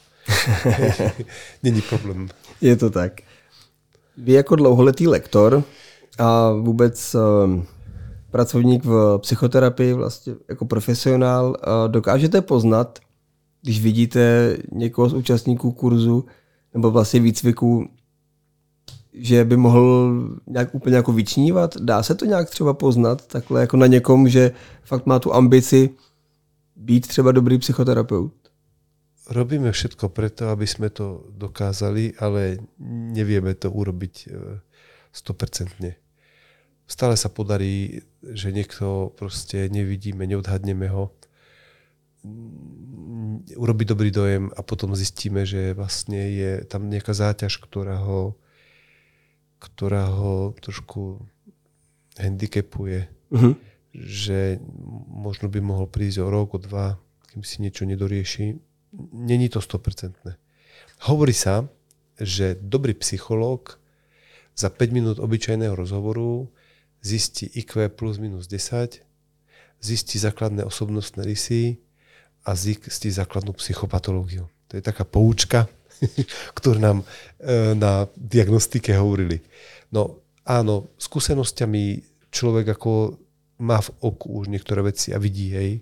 [1.63, 2.29] Není problém.
[2.61, 3.21] Je to tak.
[4.17, 5.63] Vy jako dlouholetý lektor
[6.19, 7.65] a vůbec ehm,
[8.31, 11.55] pracovník v psychoterapii, vlastně jako profesionál,
[11.87, 12.99] dokážete poznat,
[13.61, 16.25] když vidíte někoho z účastníků kurzu
[16.73, 17.89] nebo vlastně výcviku,
[19.13, 20.13] že by mohl
[20.47, 21.77] nějak úplně jako vyčnívat?
[21.77, 24.51] Dá se to nějak třeba poznat takhle jako na někom, že
[24.83, 25.89] fakt má tu ambici
[26.75, 28.33] být třeba dobrý psychoterapeut?
[29.29, 32.63] robíme všetko preto, aby sme to dokázali, ale
[33.11, 34.31] nevieme to urobiť
[35.11, 36.06] 100%.
[36.87, 41.11] Stále sa podarí, že niekto proste nevidíme, neodhadneme ho,
[43.55, 48.35] urobí dobrý dojem a potom zistíme, že vlastne je tam nejaká záťaž, ktorá ho,
[49.59, 51.23] ktorá ho trošku
[52.19, 53.07] handicapuje.
[53.31, 53.53] Uh-huh.
[53.93, 54.59] Že
[55.07, 56.99] možno by mohol prísť o rok, o dva,
[57.31, 58.59] kým si niečo nedorieši
[59.11, 60.13] není to 100%.
[60.99, 61.67] Hovorí sa,
[62.17, 63.77] že dobrý psychológ
[64.57, 66.49] za 5 minút obyčajného rozhovoru
[67.07, 68.99] zistí IQ plus minus 10,
[69.79, 71.79] zistí základné osobnostné rysy
[72.43, 74.51] a zistí základnú psychopatológiu.
[74.67, 75.71] To je taká poučka,
[76.57, 77.05] ktorú nám e,
[77.79, 79.39] na diagnostike hovorili.
[79.95, 83.15] No áno, skúsenosťami človek ako
[83.63, 85.81] má v oku už niektoré veci a vidí, hej,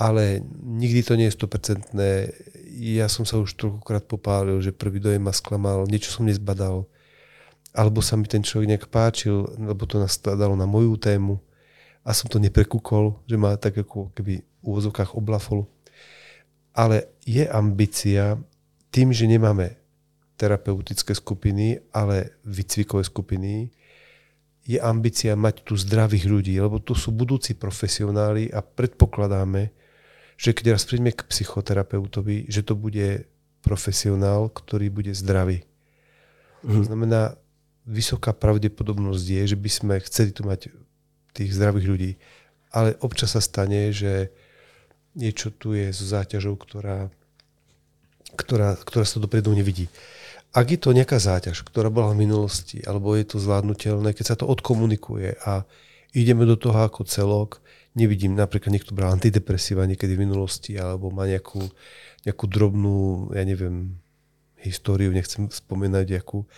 [0.00, 1.92] ale nikdy to nie je 100%.
[2.76, 6.84] Ja som sa už toľkokrát popálil, že prvý dojem ma sklamal, niečo som nezbadal,
[7.76, 11.36] alebo sa mi ten človek nejak páčil, lebo to nastádalo na moju tému
[12.00, 15.68] a som to neprekúkol, že ma tak ako keby v úvozovkách oblafol.
[16.72, 18.40] Ale je ambícia
[18.88, 19.76] tým, že nemáme
[20.40, 23.72] terapeutické skupiny, ale výcvikové skupiny,
[24.66, 29.70] je ambícia mať tu zdravých ľudí, lebo tu sú budúci profesionáli a predpokladáme,
[30.36, 33.24] že keď raz prídeme k psychoterapeutovi, že to bude
[33.62, 35.64] profesionál, ktorý bude zdravý.
[36.66, 36.72] Mm.
[36.74, 37.22] To znamená,
[37.86, 40.74] vysoká pravdepodobnosť je, že by sme chceli tu mať
[41.32, 42.12] tých zdravých ľudí.
[42.74, 44.34] Ale občas sa stane, že
[45.16, 47.08] niečo tu je so záťažou, ktorá,
[48.36, 49.88] ktorá, ktorá sa dopredu nevidí.
[50.52, 54.36] Ak je to nejaká záťaž, ktorá bola v minulosti, alebo je to zvládnutelné, keď sa
[54.36, 55.64] to odkomunikuje a
[56.16, 57.60] ideme do toho ako celok,
[57.96, 61.60] nevidím, napríklad niekto bral antidepresíva niekedy v minulosti, alebo má nejakú,
[62.24, 64.00] nejakú drobnú, ja neviem,
[64.60, 66.48] históriu, nechcem spomínať, akú.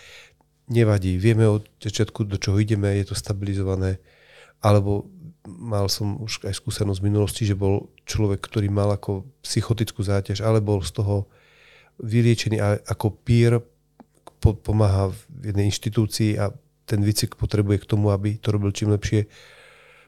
[0.69, 3.97] Nevadí, vieme od začiatku, do čoho ideme, je to stabilizované.
[4.61, 5.09] Alebo
[5.49, 10.45] mal som už aj skúsenosť v minulosti, že bol človek, ktorý mal ako psychotickú záťaž,
[10.45, 11.25] ale bol z toho
[11.99, 13.59] vyliečený a ako pír
[14.39, 16.53] pomáha v jednej inštitúcii a
[16.87, 19.27] ten výcvik potrebuje k tomu, aby to robil čím lepšie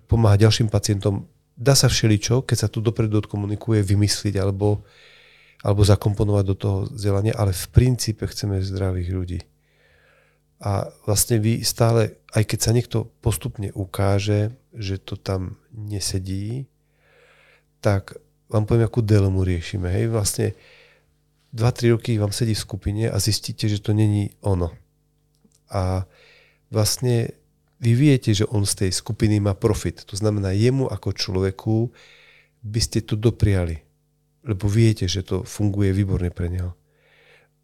[0.08, 1.28] pomáha ďalším pacientom.
[1.58, 4.82] Dá sa všeličo, keď sa tu dopredu odkomunikuje, vymysliť alebo,
[5.62, 9.40] alebo zakomponovať do toho vzdelania, ale v princípe chceme zdravých ľudí.
[10.62, 16.70] A vlastne vy stále, aj keď sa niekto postupne ukáže, že to tam nesedí,
[17.82, 18.14] tak
[18.46, 19.90] vám poviem, akú dilemu riešime.
[19.90, 20.54] Hej, vlastne
[21.58, 24.70] 2-3 roky vám sedí v skupine a zistíte, že to není ono.
[25.74, 26.06] A
[26.70, 27.34] vlastne
[27.82, 30.06] vy viete, že on z tej skupiny má profit.
[30.06, 31.90] To znamená, jemu ako človeku
[32.62, 33.82] by ste to dopriali.
[34.46, 36.78] Lebo viete, že to funguje výborne pre neho.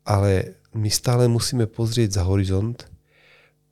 [0.01, 2.85] Ale my stále musíme pozrieť za horizont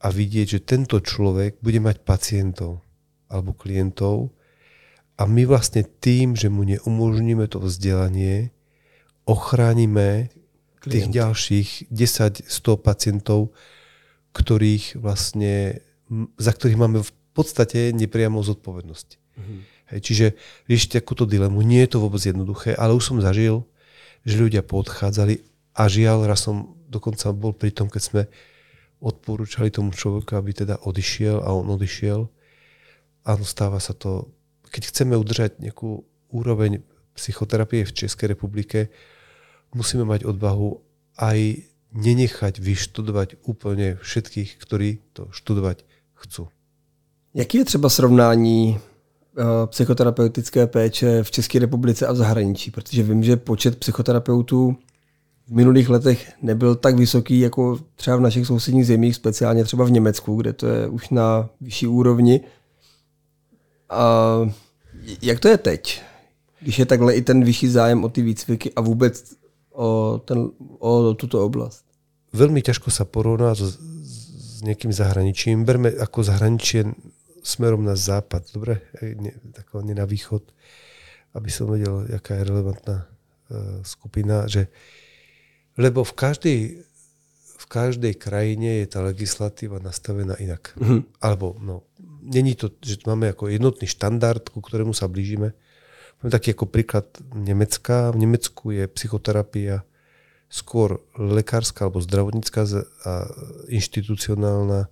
[0.02, 2.82] a vidieť, že tento človek bude mať pacientov
[3.30, 4.34] alebo klientov
[5.16, 8.52] a my vlastne tým, že mu neumožníme to vzdelanie,
[9.24, 10.28] ochránime
[10.82, 10.92] Klient.
[10.92, 13.56] tých ďalších 10-100 pacientov,
[14.36, 15.80] ktorých vlastne,
[16.36, 19.08] za ktorých máme v podstate nepriamo zodpovednosť.
[19.16, 19.60] Mm-hmm.
[19.86, 20.26] Hej, čiže
[20.68, 21.62] riešiť takúto dilemu.
[21.64, 23.64] Nie je to vôbec jednoduché, ale už som zažil,
[24.26, 25.40] že ľudia podchádzali
[25.72, 28.22] a žiaľ, raz som dokonca bol pri tom, keď sme
[29.02, 32.26] odporúčali tomu človeku, aby teda odišiel a on odišiel.
[33.26, 34.32] Áno, stáva sa to.
[34.70, 36.80] Keď chceme udržať nejakú úroveň
[37.14, 38.88] psychoterapie v Českej republike,
[39.74, 40.80] musíme mať odvahu
[41.16, 41.64] aj
[41.96, 46.48] nenechať vyštudovať úplne všetkých, ktorí to študovať chcú.
[47.34, 52.70] Jaký je třeba srovnání uh, psychoterapeutické péče v České republice a v zahraničí?
[52.70, 54.76] Protože vím, že počet psychoterapeutů
[55.46, 59.90] v minulých letech nebyl tak vysoký jako třeba v našich sousedních zemích, speciálně třeba v
[59.90, 62.40] Německu, kde to je už na vyšší úrovni.
[63.90, 64.40] A
[65.22, 66.02] jak to je teď?
[66.60, 69.34] Když je takhle i ten vyšší zájem o ty výcviky a vůbec
[69.72, 71.86] o, ten, o túto oblasť?
[72.36, 74.60] Veľmi ťažko sa porovná s, s
[74.92, 75.64] zahraničím.
[75.64, 76.92] Berme ako zahraničie
[77.40, 78.82] smerom na západ, dobre?
[79.00, 80.42] Ne, tako, nie na východ,
[81.32, 84.68] aby som vedel, aká je relevantná uh, skupina, že
[85.76, 86.60] lebo v každej,
[87.56, 90.72] v každej krajine je tá legislatíva nastavená inak.
[90.76, 91.00] Mm-hmm.
[91.20, 91.86] Alebo no,
[92.24, 95.56] není to, že máme ako jednotný štandard, ku ktorému sa blížime,
[96.16, 98.08] Poviem taký ako príklad Nemecka.
[98.12, 99.84] V Nemecku je psychoterapia
[100.48, 102.64] skôr lekárska alebo zdravotnícká
[103.04, 103.28] a
[103.68, 104.88] inštitucionálna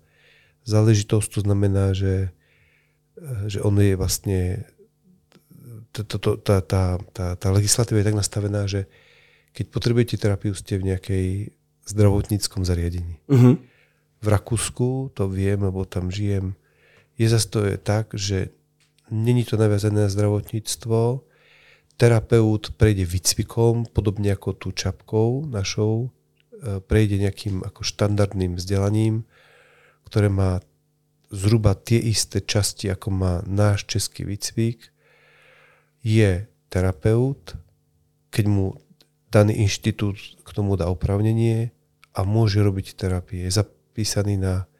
[0.68, 1.28] záležitosť.
[1.34, 2.28] To znamená, že,
[3.48, 4.40] že on je vlastne
[5.94, 6.02] tá,
[6.60, 8.84] tá, tá, tá legislatíva je tak nastavená, že
[9.54, 11.26] keď potrebujete terapiu, ste v nejakej
[11.86, 13.22] zdravotníckom zariadení.
[13.30, 13.56] Uh-huh.
[14.18, 16.58] V Rakúsku, to viem, lebo tam žijem,
[17.14, 18.50] je zase to je tak, že
[19.10, 21.20] Není to naviazané na zdravotníctvo.
[21.96, 29.28] Terapeut prejde výcvikom, podobne ako tú čapkou našou, e, prejde nejakým ako štandardným vzdelaním,
[30.08, 30.64] ktoré má
[31.28, 34.88] zhruba tie isté časti, ako má náš český výcvik.
[36.00, 37.54] Je terapeut,
[38.32, 38.74] keď mu
[39.34, 40.14] daný inštitút
[40.46, 41.74] k tomu dá opravnenie
[42.14, 43.42] a môže robiť terapie.
[43.50, 44.70] Je zapísaný na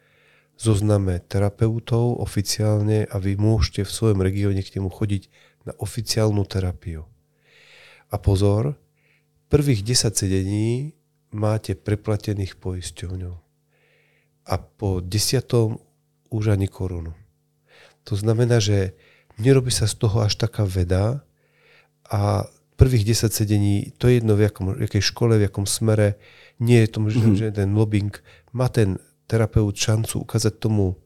[0.54, 5.26] zozname terapeutov oficiálne a vy môžete v svojom regióne k nemu chodiť
[5.66, 7.02] na oficiálnu terapiu.
[8.14, 8.78] A pozor,
[9.50, 10.94] prvých 10 sedení
[11.34, 13.34] máte preplatených poisťovňov.
[14.46, 15.82] A po desiatom
[16.30, 17.10] už ani korunu.
[18.06, 18.94] To znamená, že
[19.40, 21.26] nerobí sa z toho až taká veda
[22.06, 26.18] a prvých 10 sedení, to je jedno v jakom, v jakej škole, v jakom smere,
[26.58, 27.40] nie je to možno, mm-hmm.
[27.40, 28.14] že ten lobbying
[28.54, 30.98] má ten terapeut šancu ukázať tomu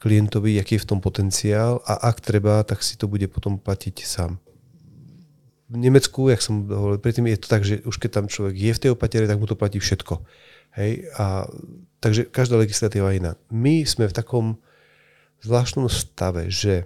[0.00, 4.04] klientovi, aký je v tom potenciál a ak treba, tak si to bude potom platiť
[4.04, 4.36] sám.
[5.72, 8.72] V Nemecku, jak som hovoril predtým, je to tak, že už keď tam človek je
[8.76, 10.20] v tej opatere, tak mu to platí všetko.
[10.76, 11.08] Hej?
[11.16, 11.48] A,
[12.04, 13.32] takže každá legislatíva je iná.
[13.48, 14.46] My sme v takom
[15.40, 16.84] zvláštnom stave, že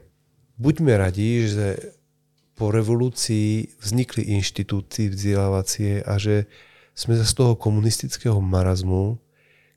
[0.62, 1.97] buďme radi, že
[2.58, 6.50] po revolúcii vznikli inštitúty vzdelávacie a že
[6.98, 9.22] sme z toho komunistického marazmu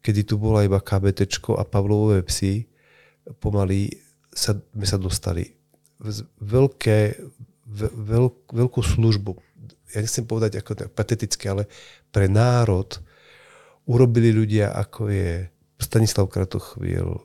[0.02, 2.66] kedy tu bola iba KBT a Pavlovové psy,
[3.38, 3.94] pomaly
[4.34, 5.46] sa, sme sa dostali.
[6.42, 7.22] Veľké,
[7.70, 9.38] veľ, veľkú službu,
[9.94, 11.70] ja nechcem povedať ako pateticky, ale
[12.10, 12.90] pre národ
[13.86, 15.46] urobili ľudia, ako je
[15.78, 17.22] Stanislav Kratochvíl,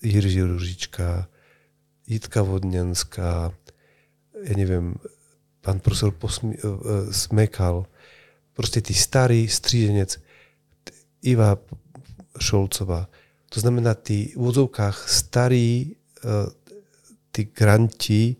[0.00, 1.28] Jiří Ružička,
[2.08, 3.52] Jitka Vodňanská,
[4.44, 4.94] ja neviem,
[5.62, 7.86] pán profesor Posmi, uh, Smekal,
[8.54, 10.18] proste tí starí stříženec,
[11.26, 11.58] Iva
[12.38, 13.10] Šolcová.
[13.50, 16.46] To znamená, tí v úzovkách starí uh,
[17.34, 18.38] tí granti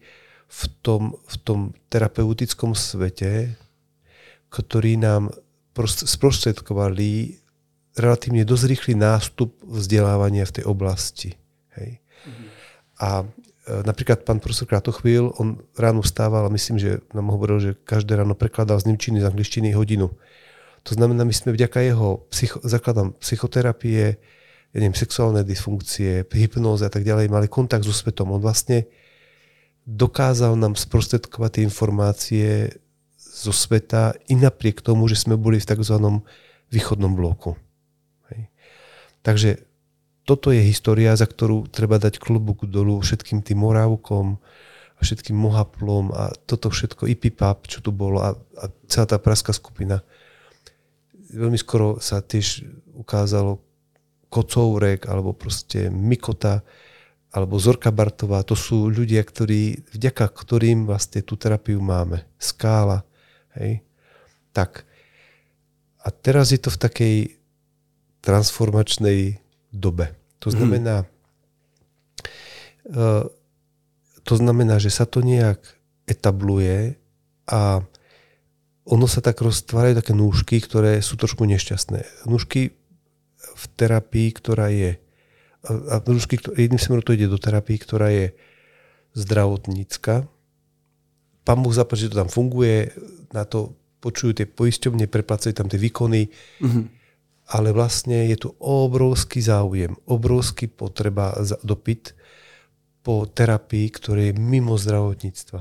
[0.49, 1.61] v tom, v tom
[1.93, 3.55] terapeutickom svete,
[4.49, 5.31] ktorí nám
[5.87, 7.39] sprostredkovali
[7.99, 11.31] relatívne dosť rýchly nástup vzdelávania v tej oblasti.
[11.79, 11.99] Hej.
[11.99, 12.49] Mm-hmm.
[12.99, 13.27] A e,
[13.69, 18.33] napríklad pán profesor Kratochvíl, on ráno vstával a myslím, že nám hovoril, že každé ráno
[18.33, 20.13] prekladal z Nemčiny, z angličtiny hodinu.
[20.89, 24.17] To znamená, my sme vďaka jeho psycho, základom psychoterapie,
[24.73, 28.33] ja neviem, sexuálne dysfunkcie, hypnózy a tak ďalej, mali kontakt so svetom.
[28.33, 28.89] On vlastne
[29.85, 32.49] dokázal nám sprostredkovať tie informácie
[33.17, 35.97] zo sveta i napriek tomu, že sme boli v tzv.
[36.69, 37.57] východnom bloku.
[38.33, 38.49] Hej.
[39.25, 39.68] Takže
[40.29, 46.13] toto je história, za ktorú treba dať klobúk dolu všetkým tým morávkom a všetkým mohaplom
[46.13, 50.05] a toto všetko, IPIPAP, čo tu bolo a, a celá tá praská skupina.
[51.33, 53.65] Veľmi skoro sa tiež ukázalo
[54.29, 56.61] Kocourek alebo proste Mikota,
[57.33, 62.25] alebo Zorka Bartová, to sú ľudia, ktorí, vďaka ktorým vlastne tú terapiu máme.
[62.41, 63.05] Skála.
[63.57, 63.85] Hej.
[64.57, 64.85] Tak.
[66.05, 67.17] A teraz je to v takej
[68.25, 70.18] transformačnej dobe.
[70.39, 71.07] To znamená,
[72.87, 73.27] hmm.
[74.23, 75.59] to znamená, že sa to nejak
[76.09, 76.95] etabluje
[77.49, 77.83] a
[78.89, 82.25] ono sa tak roztvárajú také nůžky, ktoré sú trošku nešťastné.
[82.25, 82.73] Nůžky
[83.37, 84.97] v terapii, ktorá je
[85.69, 88.27] a ľudský, jedným smerom to ide do terapii, ktorá je
[89.19, 90.25] zdravotnícka.
[91.43, 92.95] Pán Boh zapáči, že to tam funguje,
[93.35, 96.31] na to počujú tie poisťovne, preplacajú tam tie výkony,
[96.63, 96.85] mm-hmm.
[97.49, 101.33] Ale vlastne je tu obrovský záujem, obrovský potreba,
[101.65, 102.13] dopyt
[103.01, 105.61] po terapii, ktoré je mimo zdravotníctva.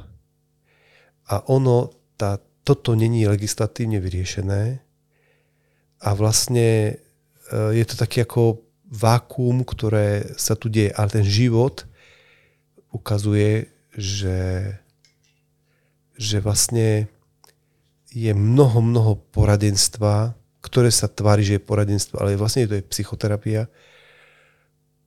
[1.32, 4.84] A ono, tá, toto není legislatívne vyriešené
[6.04, 6.94] a vlastne e,
[7.72, 10.92] je to taký ako vákuum, ktoré sa tu deje.
[10.92, 11.88] Ale ten život
[12.92, 14.76] ukazuje, že,
[16.20, 17.08] že vlastne
[18.12, 20.36] je mnoho, mnoho poradenstva,
[20.68, 23.72] ktoré sa tvári, že je poradenstvo, ale vlastne to je psychoterapia,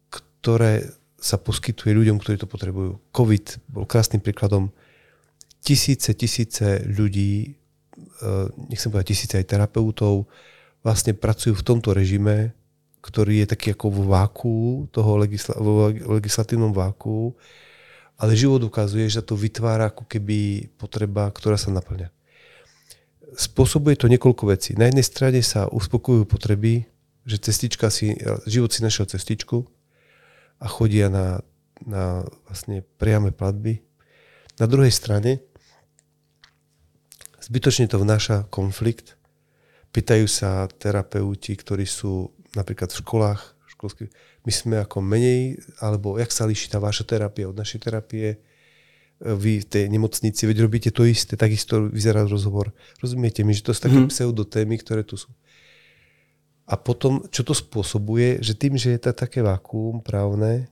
[0.08, 0.88] ktoré
[1.20, 2.96] sa poskytuje ľuďom, ktorí to potrebujú.
[3.12, 4.72] COVID bol krásnym príkladom.
[5.60, 10.24] Tisíce, tisíce ľudí, eh, nechcem povedať tisíce aj terapeutov,
[10.80, 12.56] vlastne pracujú v tomto režime,
[13.04, 14.56] ktorý je taký ako vo váku,
[14.88, 17.36] toho legisla- vo legislatívnom váku,
[18.16, 22.08] ale život ukazuje, že to vytvára ako keby potreba, ktorá sa naplňa.
[23.36, 24.74] Spôsobuje to niekoľko vecí.
[24.74, 26.86] Na jednej strane sa uspokojujú potreby,
[27.28, 28.16] že cestička si,
[28.48, 29.62] život si našiel cestičku
[30.58, 31.40] a chodia na,
[31.84, 33.80] na vlastne priame platby.
[34.58, 35.40] Na druhej strane
[37.40, 39.18] zbytočne to vnáša konflikt.
[39.90, 43.40] Pýtajú sa terapeuti, ktorí sú napríklad v školách,
[43.74, 44.10] školských,
[44.46, 48.38] my sme ako menej, alebo jak sa líši tá vaša terapia od našej terapie,
[49.20, 52.72] vy v tej nemocnici, veď robíte to isté, takisto vyzerá rozhovor.
[53.04, 54.12] Rozumiete mi, že to sú také mm-hmm.
[54.12, 55.28] pseudotémy, ktoré tu sú.
[56.70, 60.70] A potom, čo to spôsobuje, že tým, že je to také vakúum právne,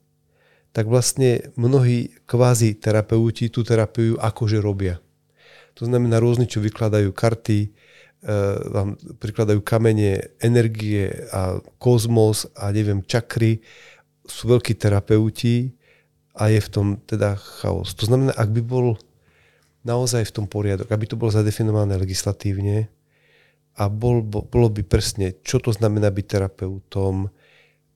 [0.72, 5.02] tak vlastne mnohí kvázi terapeuti tú terapiu akože robia.
[5.74, 7.74] To znamená rôzne, čo vykladajú karty,
[8.18, 8.34] E,
[8.74, 13.62] vám prikladajú kamene, energie a kozmos a neviem, čakry,
[14.26, 15.77] sú veľkí terapeuti
[16.38, 17.98] a je v tom teda chaos.
[17.98, 18.94] To znamená, ak by bol
[19.82, 22.86] naozaj v tom poriadok, aby to bolo zadefinované legislatívne
[23.74, 27.30] a bol, bolo by presne, čo to znamená byť terapeutom,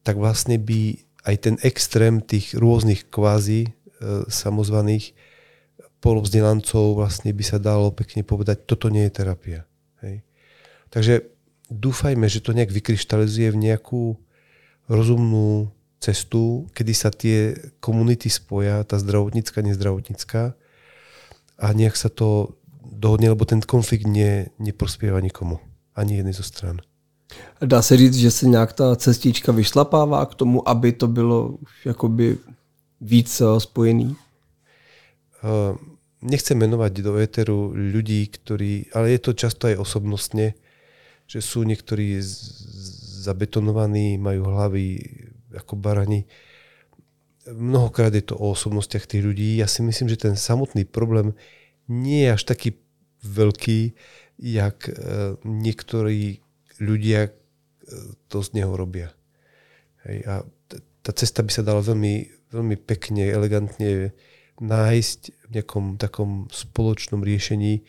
[0.02, 3.70] tak vlastne by aj ten extrém tých rôznych kvázi e,
[4.26, 5.14] samozvaných
[6.02, 9.60] polovzdelancov vlastne by sa dalo pekne povedať, toto nie je terapia.
[10.02, 10.26] Hej.
[10.90, 11.14] Takže
[11.70, 14.02] dúfajme, že to nejak vykryštalizuje v nejakú
[14.90, 15.70] rozumnú
[16.02, 20.58] cestu, kedy sa tie komunity spoja, tá zdravotnícka, nezdravotnícka
[21.62, 25.62] a nejak sa to dohodne, lebo ten konflikt ne, neprospieva nikomu,
[25.94, 26.82] ani jednej zo stran.
[27.64, 32.38] Dá se říct, že se nějak ta cestička vyšlapává k tomu, aby to bylo jakoby
[33.00, 34.16] víc eh, spojený?
[35.42, 35.78] Uh,
[36.22, 40.54] nechcem menovať do éteru ľudí, ktorí, ale je to často aj osobnostne,
[41.26, 42.22] že sú niektorí
[43.26, 45.02] zabetonovaní, majú hlavy
[45.56, 46.24] ako barani.
[47.48, 49.58] Mnohokrát je to o osobnostiach tých ľudí.
[49.58, 51.34] Ja si myslím, že ten samotný problém
[51.90, 52.68] nie je až taký
[53.22, 53.94] veľký,
[54.38, 54.92] jak e,
[55.42, 56.42] niektorí
[56.78, 57.30] ľudia e,
[58.30, 59.10] to z neho robia.
[60.06, 60.34] Hej, a
[61.02, 64.14] tá cesta by sa dala veľmi, veľmi pekne, elegantne
[64.62, 67.82] nájsť v nejakom takom spoločnom riešení,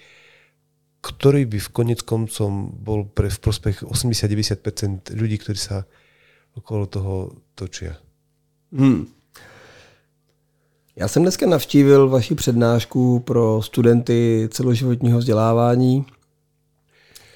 [1.03, 5.85] ktorý by v konec koncom bol pre v prospech 80-90% ľudí, ktorí sa
[6.55, 7.95] okolo toho točia.
[8.71, 9.07] Hmm.
[10.95, 16.05] Já jsem dneska navštívil vaši přednášku pro studenty celoživotního vzdělávání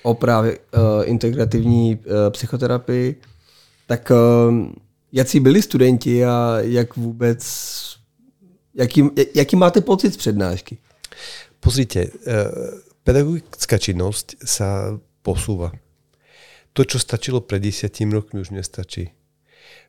[0.04, 3.22] o právě uh, integrativní uh, psychoterapii.
[3.88, 4.56] Tak uh,
[5.12, 7.44] jaký byli studenti a jak vůbec
[8.78, 10.78] Jaký, jaký máte pocit z přednášky?
[11.60, 12.12] Pozrite, eh,
[13.04, 14.94] pedagogická činnosť sa
[15.26, 15.74] posúva.
[16.78, 19.10] To, čo stačilo pred desiatím rokmi, už nestačí.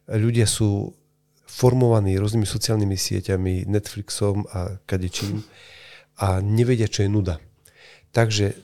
[0.08, 0.96] Ľudia sú
[1.44, 5.44] formovaní rôznymi sociálnymi sieťami, Netflixom a kadečím
[6.16, 7.44] a nevedia, čo je nuda.
[8.16, 8.56] Takže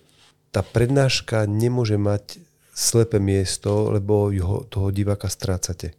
[0.57, 2.41] tá prednáška nemôže mať
[2.73, 5.93] slepé miesto, lebo ho, toho diváka strácate.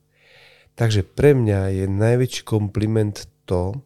[0.74, 3.78] Takže pre mňa je najväčší kompliment to,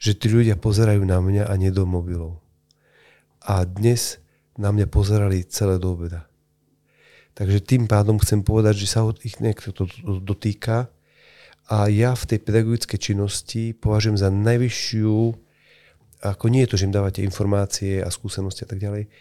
[0.00, 2.40] že tí ľudia pozerajú na mňa a nie do mobilov.
[3.44, 4.16] A dnes
[4.56, 6.24] na mňa pozerali celé do obeda.
[7.36, 9.84] Takže tým pádom chcem povedať, že sa ich niekto to
[10.24, 10.88] dotýka
[11.68, 15.16] a ja v tej pedagogickej činnosti považujem za najvyššiu,
[16.24, 19.12] ako nie je to, že im dávate informácie a skúsenosti a tak ďalej,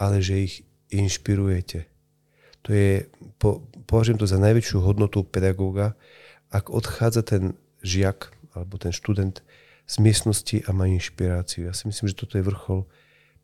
[0.00, 0.54] ale že ich
[0.88, 1.84] inšpirujete.
[2.64, 3.04] To je,
[3.36, 5.92] po, považujem to za najväčšiu hodnotu pedagóga,
[6.48, 7.52] ak odchádza ten
[7.84, 9.44] žiak alebo ten študent
[9.84, 11.68] z miestnosti a má inšpiráciu.
[11.68, 12.88] Ja si myslím, že toto je vrchol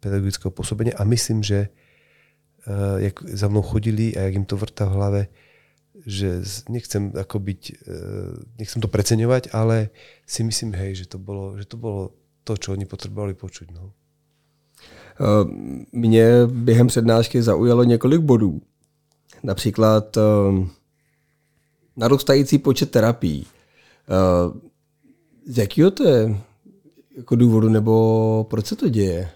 [0.00, 1.68] pedagogického pôsobenia a myslím, že
[2.66, 5.22] uh, jak za mnou chodili a jak im to vrta v hlave,
[6.06, 9.88] že nechcem ako byť, uh, nechcem to preceňovať, ale
[10.26, 12.12] si myslím, hej, že to bolo, že to, bolo
[12.44, 13.72] to, čo oni potrebovali počuť.
[13.72, 13.92] No.
[15.20, 15.50] Uh,
[15.92, 18.62] mě během přednášky zaujalo několik bodů.
[19.42, 20.66] Například uh,
[21.96, 23.46] narůstající počet terapií.
[24.08, 24.56] Uh,
[25.46, 26.36] z jakého to je
[27.16, 29.30] jako důvodu, nebo proč se to děje?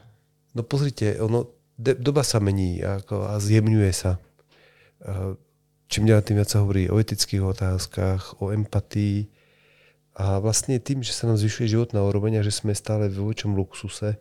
[0.54, 1.46] No pozrite, ono,
[1.78, 4.18] doba sa mení ako, a zjemňuje sa.
[5.88, 9.30] Čím ďalej tým viac sa hovorí o etických otázkach, o empatii
[10.18, 13.54] a vlastne tým, že sa nám zvyšuje životná úroveň a že sme stále v väčšom
[13.54, 14.18] luxuse,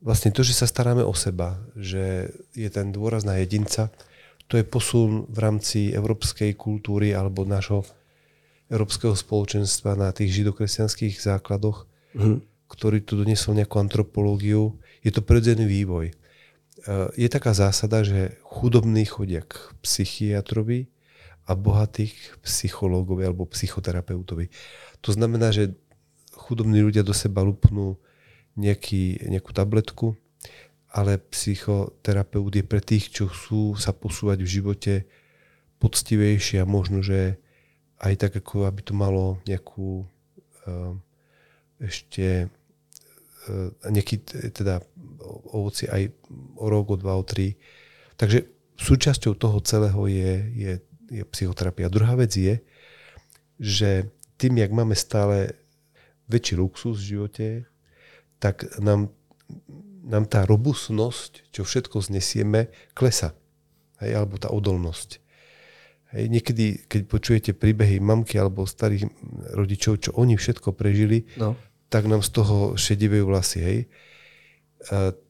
[0.00, 3.92] vlastne to, že sa staráme o seba, že je ten dôraz na jedinca,
[4.50, 7.86] to je posun v rámci európskej kultúry alebo nášho
[8.72, 11.84] európskeho spoločenstva na tých židokresťanských základoch,
[12.16, 12.40] mm.
[12.72, 14.80] ktorý tu doniesol nejakú antropológiu.
[15.04, 16.16] Je to prirodzený vývoj.
[16.82, 20.90] E, je taká zásada, že chudobní chodia k psychiatrovi
[21.46, 24.50] a bohatých psychológovi alebo psychoterapeutovi.
[25.02, 25.74] To znamená, že
[26.34, 27.98] chudobní ľudia do seba lupnú
[28.58, 30.14] nejaký, nejakú tabletku,
[30.92, 34.94] ale psychoterapeut je pre tých, čo chcú sa posúvať v živote
[35.80, 37.40] poctivejšie a možno, že
[38.02, 40.04] aj tak, ako aby to malo nejakú
[40.66, 40.94] uh,
[41.80, 42.52] ešte
[43.88, 44.22] nejaký
[44.54, 44.82] teda
[45.50, 46.14] ovoci aj
[46.58, 47.58] o rok, o dva, o tri.
[48.14, 48.46] Takže
[48.78, 50.72] súčasťou toho celého je, je,
[51.10, 51.90] je psychoterapia.
[51.90, 52.62] Druhá vec je,
[53.58, 55.58] že tým, jak máme stále
[56.26, 57.46] väčší luxus v živote,
[58.38, 59.10] tak nám
[60.02, 63.38] nám tá robustnosť, čo všetko znesieme, klesa.
[64.02, 65.22] Hej, alebo tá odolnosť.
[66.12, 69.08] Hej, niekedy, keď počujete príbehy mamky alebo starých
[69.54, 71.54] rodičov, čo oni všetko prežili, no.
[71.92, 73.58] Tak nám z toho šedivejú vlasy.
[73.60, 73.78] Hej.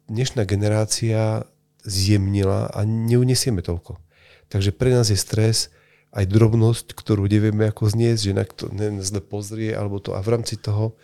[0.06, 1.42] Dnešná generácia
[1.82, 3.98] zjemnila a neunesieme toľko.
[4.46, 5.74] Takže pre nás je stres
[6.14, 8.70] aj drobnosť, ktorú nevieme ako zniesť, že na to
[9.02, 10.14] zle pozrie, alebo to.
[10.14, 10.94] A v rámci toho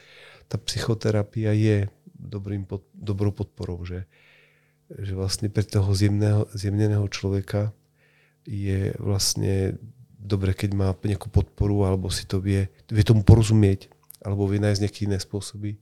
[0.47, 4.07] tá psychoterapia je dobrým pod, dobrou podporou, že,
[4.95, 7.75] že vlastne pre toho zjemného, zjemneného človeka
[8.47, 9.75] je vlastne
[10.15, 14.81] dobre, keď má nejakú podporu alebo si to vie, vie tomu porozumieť alebo vie nájsť
[14.83, 15.79] nejaké iné spôsoby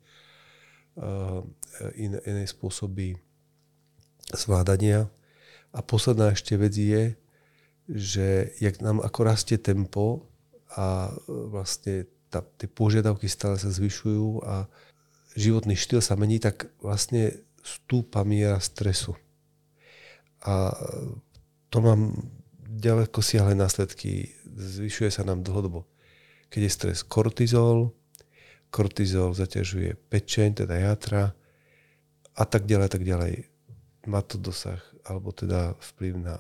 [1.01, 1.41] uh,
[1.97, 3.17] iné, iné spôsoby
[4.33, 5.09] zvládania.
[5.77, 7.15] A posledná ešte vec je,
[7.87, 10.27] že jak nám ako rastie tempo
[10.75, 14.67] a vlastne tá, tie požiadavky stále sa zvyšujú a
[15.39, 19.15] životný štýl sa mení, tak vlastne stúpa miera stresu.
[20.43, 20.75] A
[21.71, 22.15] to mám
[22.67, 24.33] ďaleko siahle následky.
[24.57, 25.87] Zvyšuje sa nám dlhodobo.
[26.49, 27.93] Keď je stres kortizol,
[28.71, 31.33] kortizol zaťažuje pečeň, teda játra
[32.37, 33.49] a tak ďalej, tak ďalej.
[34.07, 36.37] Má to dosah, alebo teda vplyv na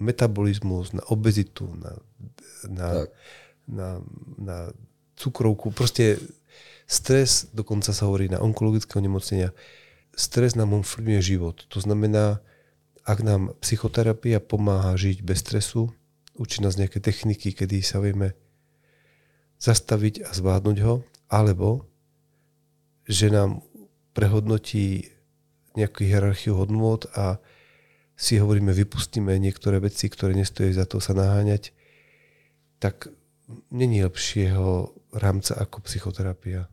[0.00, 1.92] metabolizmus, na obezitu, na,
[2.66, 2.88] na,
[3.68, 3.88] na,
[4.40, 4.56] na
[5.16, 5.70] cukrovku.
[5.70, 6.18] Proste
[6.92, 9.56] Stres, dokonca sa hovorí na onkologické onemocnenia,
[10.12, 11.64] stres nám ovplyvňuje život.
[11.72, 12.44] To znamená,
[13.08, 15.88] ak nám psychoterapia pomáha žiť bez stresu,
[16.36, 18.36] učí nás nejaké techniky, kedy sa vieme
[19.56, 21.00] zastaviť a zvládnuť ho,
[21.32, 21.88] alebo
[23.08, 23.64] že nám
[24.12, 25.08] prehodnotí
[25.72, 27.40] nejakú hierarchiu hodnôt a
[28.12, 31.72] si hovoríme, vypustíme niektoré veci, ktoré nestojí za to sa naháňať,
[32.76, 33.08] tak
[33.72, 36.68] není lepšieho rámca ako psychoterapia.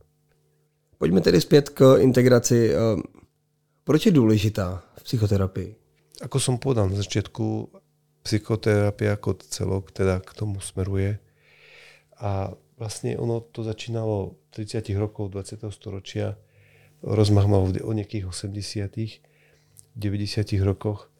[0.99, 2.73] Pojďme tedy zpět k integraci.
[2.73, 2.77] Eh,
[3.83, 5.75] proč je důležitá v psychoterapii?
[6.21, 7.71] Ako som povedal na začiatku,
[8.27, 11.15] psychoterapia ako celok teda k tomu smeruje.
[12.19, 15.69] A vlastne ono to začínalo 30 rokov 20.
[15.69, 16.37] storočia.
[16.99, 19.23] Rozmach mal o nejakých 80
[19.99, 21.11] 90 rokoch.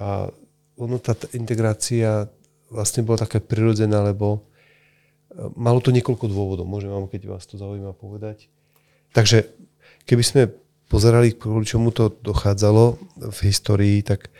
[0.00, 0.32] A
[0.80, 2.32] ono tá integrácia
[2.72, 4.48] vlastne bola taká prirodzená, lebo
[5.56, 8.48] malo to niekoľko dôvodov, môžem vám, keď vás to zaujíma, povedať.
[9.12, 9.48] Takže
[10.08, 10.42] keby sme
[10.88, 12.96] pozerali, kvôli čomu to dochádzalo
[13.32, 14.32] v histórii, tak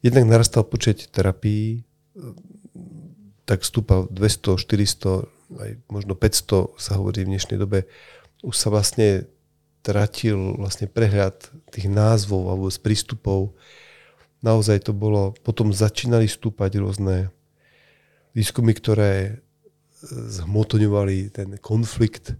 [0.00, 1.84] jednak narastal počet terapií,
[3.44, 7.86] tak stúpal 200, 400, aj možno 500 sa hovorí v dnešnej dobe.
[8.42, 9.30] Už sa vlastne
[9.86, 11.38] tratil vlastne prehľad
[11.70, 13.54] tých názvov alebo z prístupov.
[14.42, 17.30] Naozaj to bolo, potom začínali stúpať rôzne
[18.34, 19.40] výskumy, ktoré
[20.10, 22.34] zhmotňovali ten konflikt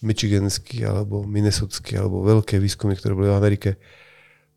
[0.00, 3.70] michiganský alebo minnesotský alebo veľké výskumy, ktoré boli v Amerike,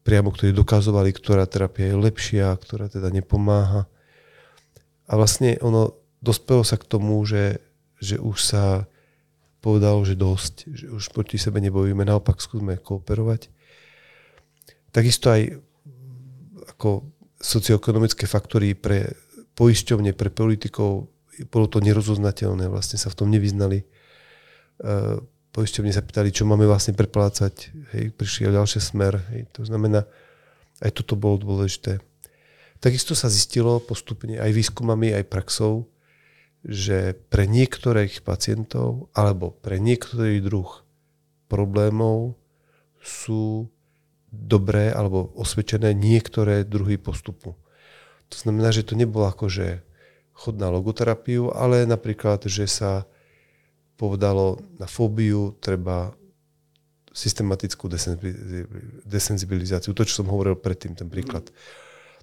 [0.03, 3.85] priamo, ktorí dokazovali, ktorá terapia je lepšia, ktorá teda nepomáha.
[5.09, 7.61] A vlastne ono dospelo sa k tomu, že,
[7.99, 8.87] že už sa
[9.59, 13.51] povedal, že dosť, že už proti sebe nebojíme, naopak skúsme kooperovať.
[14.89, 15.59] Takisto aj
[16.75, 19.11] ako socioekonomické faktory pre
[19.55, 21.11] poisťovne, pre politikov,
[21.51, 23.83] bolo to nerozoznateľné, vlastne sa v tom nevyznali.
[23.83, 23.85] E,
[25.51, 30.07] poisťovne sa pýtali, čo máme vlastne preplácať, hej, prišiel ďalší smer, hej, to znamená,
[30.79, 31.99] aj toto bolo dôležité.
[32.79, 35.91] Takisto sa zistilo postupne aj výskumami, aj praxou,
[36.63, 40.83] že pre niektorých pacientov alebo pre niektorý druh
[41.47, 42.35] problémov
[42.99, 43.71] sú
[44.29, 47.55] dobré alebo osvedčené niektoré druhy postupu.
[48.29, 49.81] To znamená, že to nebolo ako, že
[50.37, 53.09] chod na logoterapiu, ale napríklad, že sa
[53.99, 56.13] povedalo na fóbiu treba
[57.11, 57.89] systematickú
[59.03, 59.91] desenzibilizáciu.
[59.91, 61.49] To, čo som hovoril predtým, ten príklad.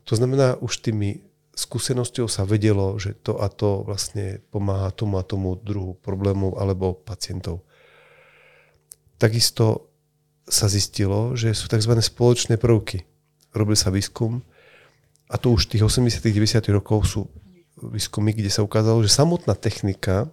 [0.07, 1.27] To znamená, už tými
[1.57, 6.93] skúsenosťou sa vedelo, že to a to vlastne pomáha tomu a tomu druhu problémov alebo
[6.93, 7.65] pacientov.
[9.17, 9.89] Takisto
[10.45, 11.97] sa zistilo, že sú tzv.
[11.97, 13.09] spoločné prvky.
[13.57, 14.45] Robil sa výskum
[15.33, 17.25] a to už v tých 80 90 rokov sú
[17.81, 20.29] výskumy, kde sa ukázalo, že samotná technika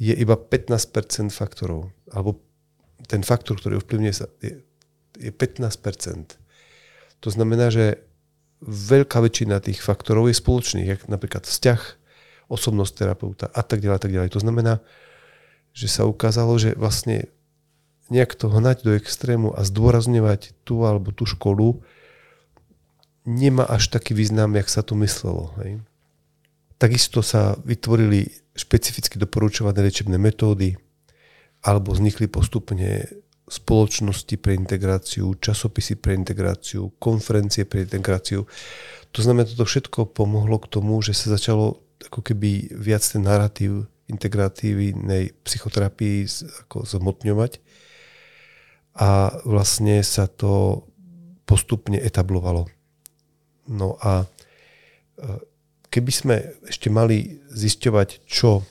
[0.00, 1.92] je iba 15% faktorov.
[2.10, 2.40] Alebo
[3.04, 4.64] ten faktor, ktorý ovplyvňuje sa, je,
[5.20, 6.40] je 15%.
[7.20, 8.00] To znamená, že
[8.64, 11.80] veľká väčšina tých faktorov je spoločných, jak napríklad vzťah,
[12.48, 14.30] osobnosť terapeuta a tak ďalej, tak ďalej.
[14.36, 14.80] To znamená,
[15.76, 17.28] že sa ukázalo, že vlastne
[18.12, 21.80] nejak to hnať do extrému a zdôrazňovať tú alebo tú školu
[23.24, 25.56] nemá až taký význam, jak sa to myslelo.
[25.64, 25.80] Hej.
[26.76, 30.76] Takisto sa vytvorili špecificky doporučované liečebné metódy
[31.64, 33.08] alebo vznikli postupne
[33.54, 38.42] spoločnosti pre integráciu, časopisy pre integráciu, konferencie pre integráciu.
[39.14, 43.86] To znamená, toto všetko pomohlo k tomu, že sa začalo ako keby viac ten narratív
[44.10, 46.28] integratívnej psychoterapii
[46.66, 47.62] ako zhmotňovať
[49.00, 50.84] a vlastne sa to
[51.48, 52.68] postupne etablovalo.
[53.70, 54.26] No a e,
[55.88, 56.36] keby sme
[56.68, 58.62] ešte mali zisťovať, čo e,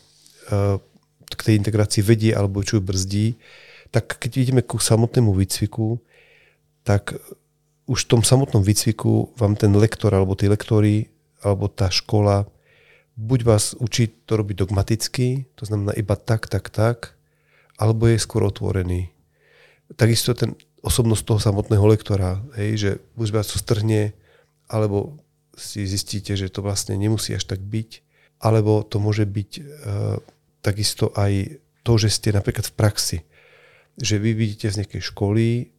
[1.34, 3.28] k tej integrácii vedie alebo čo ju brzdí,
[3.94, 6.02] tak keď ideme ku samotnému výcviku,
[6.82, 7.14] tak
[7.86, 11.14] už v tom samotnom výcviku vám ten lektor alebo tí lektory
[11.46, 12.50] alebo tá škola
[13.14, 17.14] buď vás učí to robiť dogmaticky, to znamená iba tak, tak, tak,
[17.78, 19.14] alebo je skôr otvorený.
[19.94, 24.18] Takisto ten osobnosť toho samotného lektora, hej, že buď vás to strhne,
[24.66, 25.22] alebo
[25.54, 28.02] si zistíte, že to vlastne nemusí až tak byť,
[28.42, 29.62] alebo to môže byť e,
[30.66, 33.18] takisto aj to, že ste napríklad v praxi
[34.02, 35.74] že vy vidíte z nejakej školy,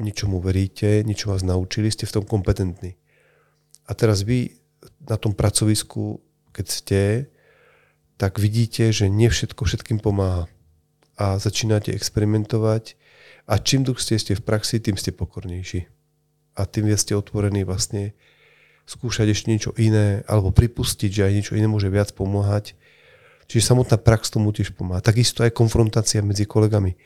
[0.00, 2.98] ničomu veríte, niečo vás naučili, ste v tom kompetentní.
[3.86, 4.56] A teraz vy
[5.06, 7.02] na tom pracovisku, keď ste,
[8.18, 10.46] tak vidíte, že nie všetko všetkým pomáha.
[11.18, 12.96] A začínate experimentovať
[13.46, 15.86] a čím dlhšie ste, v praxi, tým ste pokornejší.
[16.56, 18.14] A tým viac ste otvorení vlastne
[18.86, 22.74] skúšať ešte niečo iné, alebo pripustiť, že aj niečo iné môže viac pomáhať.
[23.46, 25.04] Čiže samotná prax tomu tiež pomáha.
[25.04, 26.96] Takisto aj konfrontácia medzi kolegami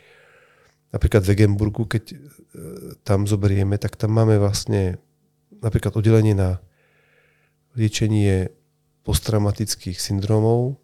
[0.95, 2.17] napríklad v Egenburgu, keď e,
[3.03, 5.01] tam zoberieme, tak tam máme vlastne
[5.63, 6.61] napríklad oddelenie na
[7.77, 8.51] liečenie
[9.07, 10.79] posttraumatických syndromov,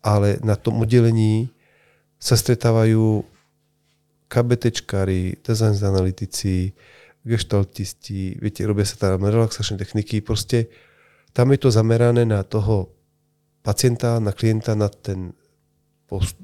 [0.00, 1.52] ale na tom oddelení
[2.16, 3.24] sa stretávajú
[4.32, 6.72] KBTčkári, design analytici,
[7.24, 10.68] gestaltisti, viete, robia sa tam relaxačné techniky, proste
[11.32, 12.92] tam je to zamerané na toho
[13.64, 15.32] pacienta, na klienta, na ten,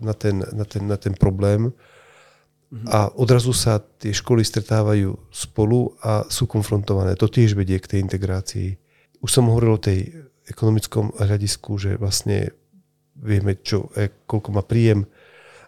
[0.01, 1.73] na ten, na ten, na ten problém
[2.71, 7.19] a odrazu sa tie školy stretávajú spolu a sú konfrontované.
[7.19, 8.79] To tiež vedie k tej integrácii.
[9.19, 10.15] Už som hovoril o tej
[10.47, 12.55] ekonomickom hľadisku, že vlastne
[13.19, 15.03] vieme, čo, e, koľko má príjem.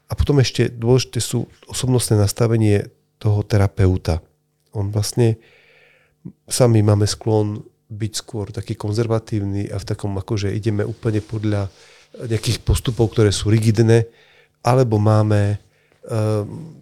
[0.07, 2.87] A potom ešte dôležité sú osobnostné nastavenie
[3.19, 4.23] toho terapeuta.
[4.71, 5.43] On vlastne,
[6.47, 11.67] sami máme sklon byť skôr taký konzervatívny a v takom akože ideme úplne podľa
[12.15, 14.07] nejakých postupov, ktoré sú rigidné,
[14.63, 15.59] alebo máme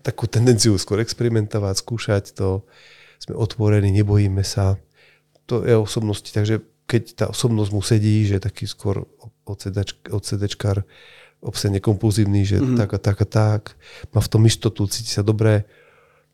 [0.01, 2.65] takú tendenciu skôr experimentovať, skúšať to,
[3.21, 4.81] sme otvorení, nebojíme sa.
[5.45, 9.05] To je osobnosti, takže keď tá osobnosť mu sedí, že taký skôr
[10.11, 10.83] odsedečkár,
[11.41, 12.77] obsene kompulzívny, že mm-hmm.
[12.77, 13.63] tak a tak a tak,
[14.13, 15.65] má v tom istotu, cíti sa dobre,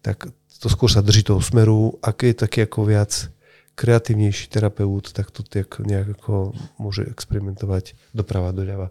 [0.02, 0.30] tak
[0.62, 1.98] to skôr sa drží toho smeru.
[2.02, 3.12] A keď je taký ako viac
[3.76, 8.90] kreatívnejší terapeut, tak to tak nejak ako môže experimentovať doprava, doľava.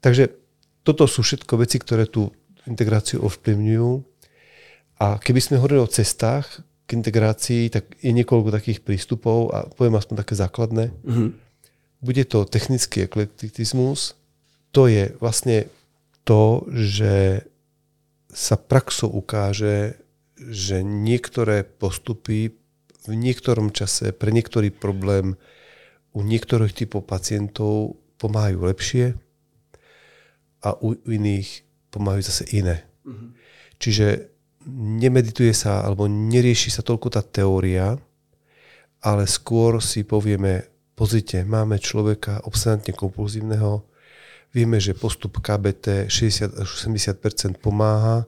[0.00, 0.32] Takže
[0.82, 2.32] toto sú všetko veci, ktoré tú
[2.68, 3.90] integráciu ovplyvňujú.
[4.98, 9.96] A keby sme hovorili o cestách k integrácii, tak je niekoľko takých prístupov a poviem
[9.96, 10.92] aspoň také základné.
[11.04, 11.28] Mm-hmm.
[12.04, 14.14] Bude to technický eklektizmus.
[14.76, 15.66] To je vlastne
[16.22, 17.44] to, že
[18.28, 19.96] sa praxou ukáže,
[20.38, 22.54] že niektoré postupy
[23.08, 25.40] v niektorom čase pre niektorý problém
[26.12, 29.04] u niektorých typov pacientov pomáhajú lepšie
[30.62, 32.84] a u iných pomáhajú zase iné.
[33.04, 33.28] Mm-hmm.
[33.78, 34.06] Čiže
[34.76, 37.96] nemedituje sa alebo nerieši sa toľko tá teória,
[39.00, 40.66] ale skôr si povieme,
[40.98, 43.86] pozrite, máme človeka obsedantne kompulzívneho,
[44.50, 48.26] vieme, že postup KBT 60 80% pomáha,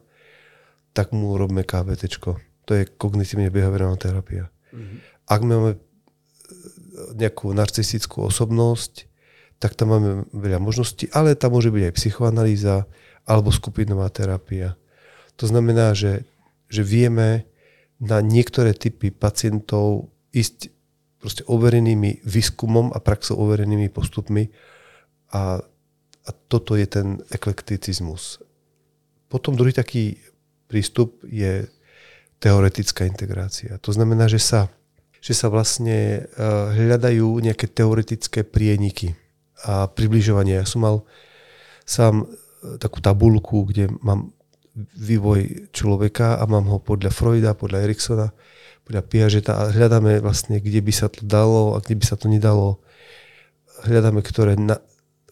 [0.94, 2.22] tak mu robíme KBT.
[2.66, 4.46] To je kognitívne behaviorálna terapia.
[4.70, 4.98] Mm-hmm.
[5.26, 5.70] Ak máme
[7.16, 9.10] nejakú narcistickú osobnosť,
[9.60, 12.74] tak tam máme veľa možností, ale tam môže byť aj psychoanalýza
[13.30, 14.74] alebo skupinová terapia.
[15.38, 16.26] To znamená, že,
[16.66, 17.46] že vieme
[18.02, 20.74] na niektoré typy pacientov ísť
[21.22, 24.50] proste overenými výskumom a praxou overenými postupmi
[25.30, 25.62] a,
[26.26, 28.42] a toto je ten eklekticizmus.
[29.30, 30.18] Potom druhý taký
[30.66, 31.70] prístup je
[32.40, 33.76] teoretická integrácia.
[33.84, 34.72] To znamená, že sa,
[35.20, 39.12] že sa vlastne e, hľadajú nejaké teoretické prieniky
[39.60, 40.56] a približovanie.
[40.56, 40.96] Ja som mal
[41.84, 42.32] sám
[42.78, 44.32] takú tabulku, kde mám
[44.96, 48.28] vývoj človeka a mám ho podľa Freuda, podľa Eriksona,
[48.86, 52.30] podľa Piageta a hľadáme vlastne, kde by sa to dalo a kde by sa to
[52.30, 52.80] nedalo.
[53.84, 54.78] Hľadáme, ktoré, na,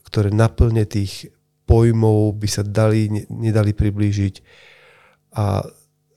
[0.05, 1.31] ktoré naplne tých
[1.69, 4.35] pojmov by sa dali, nedali priblížiť.
[5.37, 5.63] A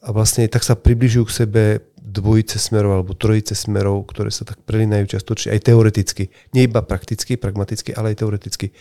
[0.01, 1.63] a vlastne tak sa približujú k sebe
[2.01, 6.33] dvojice smerov alebo trojice smerov, ktoré sa tak prelinajú častočne, aj teoreticky.
[6.57, 8.73] Nie iba prakticky, pragmaticky, ale aj teoreticky.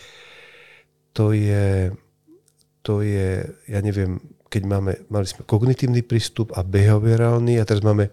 [1.13, 1.93] To je,
[2.81, 4.17] to je, ja neviem,
[4.51, 8.09] keď máme, mali sme kognitívny prístup a behaviorálny a teraz máme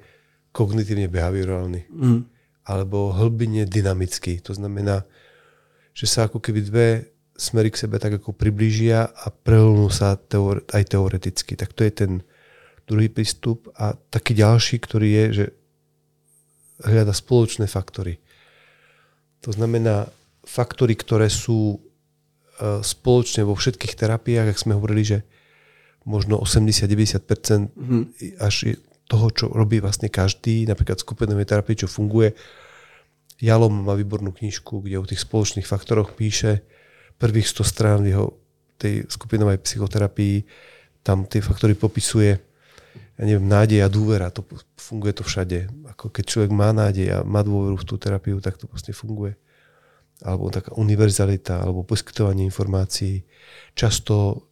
[0.52, 1.88] kognitívne behaviorálny.
[1.90, 2.20] Mm.
[2.68, 4.44] Alebo hlbine dynamický.
[4.44, 5.02] To znamená,
[5.96, 6.88] že sa ako keby dve
[7.32, 11.56] smery k sebe tak ako priblížia a prehlnú sa teore, aj teoreticky.
[11.56, 12.12] Tak to je ten,
[12.88, 15.46] druhý prístup a taký ďalší, ktorý je, že
[16.88, 18.16] hľada spoločné faktory.
[19.44, 20.08] To znamená
[20.48, 21.84] faktory, ktoré sú
[22.82, 25.18] spoločne vo všetkých terapiách, ak sme hovorili, že
[26.08, 28.04] možno 80-90% mm.
[28.42, 28.78] až
[29.08, 32.36] toho, čo robí vlastne každý, napríklad skupinovej terapii, čo funguje.
[33.38, 36.66] Jalom má výbornú knižku, kde o tých spoločných faktoroch píše
[37.16, 38.26] prvých 100 strán v jeho
[38.78, 40.46] tej skupinovej psychoterapii,
[41.02, 42.48] tam tie faktory popisuje
[43.18, 44.46] ja neviem, nádej a dôvera, to
[44.78, 45.66] funguje to všade.
[45.90, 49.34] Ako keď človek má nádej a má dôveru v tú terapiu, tak to vlastne funguje.
[50.22, 53.22] Alebo taká univerzalita, alebo poskytovanie informácií.
[53.74, 54.46] Často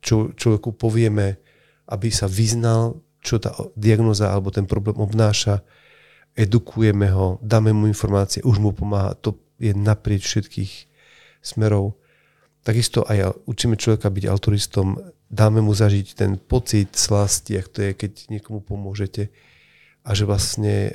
[0.00, 1.40] čo, človeku povieme,
[1.92, 5.64] aby sa vyznal, čo tá diagnoza alebo ten problém obnáša,
[6.36, 9.16] edukujeme ho, dáme mu informácie, už mu pomáha.
[9.24, 10.72] To je naprieč všetkých
[11.40, 11.96] smerov.
[12.64, 14.96] Takisto aj učíme človeka byť autoristom
[15.34, 19.34] dáme mu zažiť ten pocit slasti, ak to je, keď niekomu pomôžete.
[20.06, 20.94] A že vlastne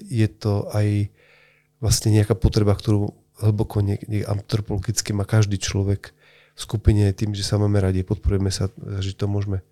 [0.00, 1.12] je to aj
[1.84, 6.12] vlastne nejaká potreba, ktorú hlboko nie, nie, antropologicky má každý človek
[6.54, 8.68] v skupine tým, že sa máme radi, podporujeme sa,
[9.00, 9.64] že to môžeme.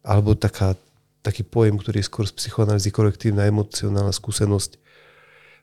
[0.00, 0.74] Alebo taká,
[1.20, 4.80] taký pojem, ktorý je skôr z psychoanalýzy korektívna emocionálna skúsenosť,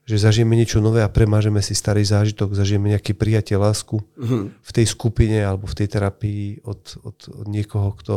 [0.03, 4.43] že zažijeme niečo nové a premážeme si starý zážitok, zažijeme nejaké prijatie, lásku mm-hmm.
[4.59, 8.15] v tej skupine alebo v tej terapii od, od, od niekoho, kto,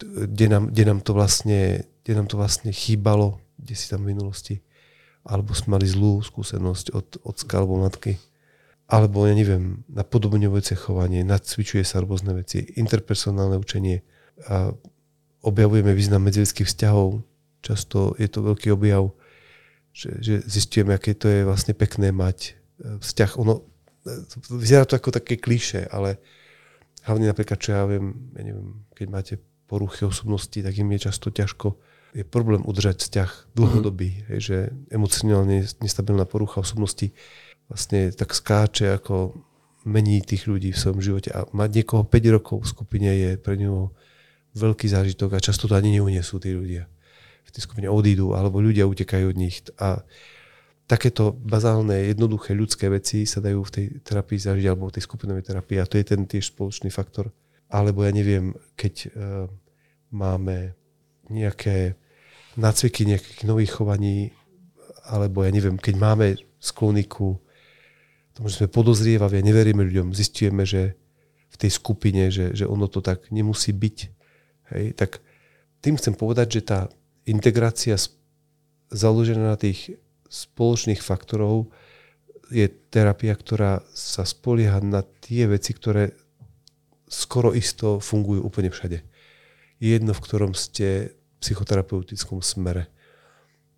[0.00, 4.16] kde nám, kde, nám to vlastne, kde nám to vlastne chýbalo, kde si tam v
[4.16, 4.64] minulosti.
[5.26, 8.14] Alebo sme mali zlú skúsenosť od ocka alebo matky.
[8.86, 14.06] Alebo, ja neviem, napodobňujúce chovanie, nacvičuje sa rôzne veci, interpersonálne učenie
[14.46, 14.70] a
[15.42, 17.26] objavujeme význam medzilidských vzťahov.
[17.66, 19.10] Často je to veľký objav
[19.96, 23.40] že, že zistujeme, aké to je vlastne pekné mať e, vzťah.
[23.40, 23.64] Ono,
[24.04, 24.12] e,
[24.52, 26.20] vyzerá to ako také klíše, ale
[27.08, 31.32] hlavne napríklad, čo ja viem, ja neviem, keď máte poruchy osobnosti, tak im je často
[31.32, 31.80] ťažko
[32.16, 34.28] je problém udržať vzťah dlhodobý, mm-hmm.
[34.32, 34.58] hej, že
[34.88, 37.12] emocionálne nestabilná porucha osobnosti
[37.68, 39.36] vlastne tak skáče ako
[39.84, 43.60] mení tých ľudí v svojom živote a mať niekoho 5 rokov v skupine je pre
[43.60, 43.92] ňoho
[44.56, 46.88] veľký zážitok a často to ani neunesú tí ľudia.
[47.46, 50.02] V tej skupine odídu alebo ľudia utekajú od nich a
[50.88, 55.44] takéto bazálne, jednoduché ľudské veci sa dajú v tej terapii zažiť alebo v tej skupinovej
[55.44, 57.30] terapii a to je ten tiež spoločný faktor.
[57.66, 59.50] Alebo ja neviem, keď uh,
[60.14, 60.78] máme
[61.26, 61.98] nejaké
[62.56, 64.32] nácviky nejakých nových chovaní,
[65.06, 66.26] alebo ja neviem, keď máme
[66.58, 67.38] sklony ku
[68.36, 70.96] tomu, že sme podozrievaví a neveríme ľuďom, zistujeme, že
[71.48, 73.98] v tej skupine, že, že ono to tak nemusí byť.
[74.74, 75.24] Hej, tak
[75.80, 76.80] tým chcem povedať, že tá
[77.24, 77.96] integrácia
[78.90, 79.96] založená na tých
[80.26, 81.70] spoločných faktorov
[82.50, 86.14] je terapia, ktorá sa spolieha na tie veci, ktoré
[87.06, 89.02] skoro isto fungujú úplne všade.
[89.78, 91.14] Jedno, v ktorom ste
[91.46, 92.90] psychoterapeutickom smere.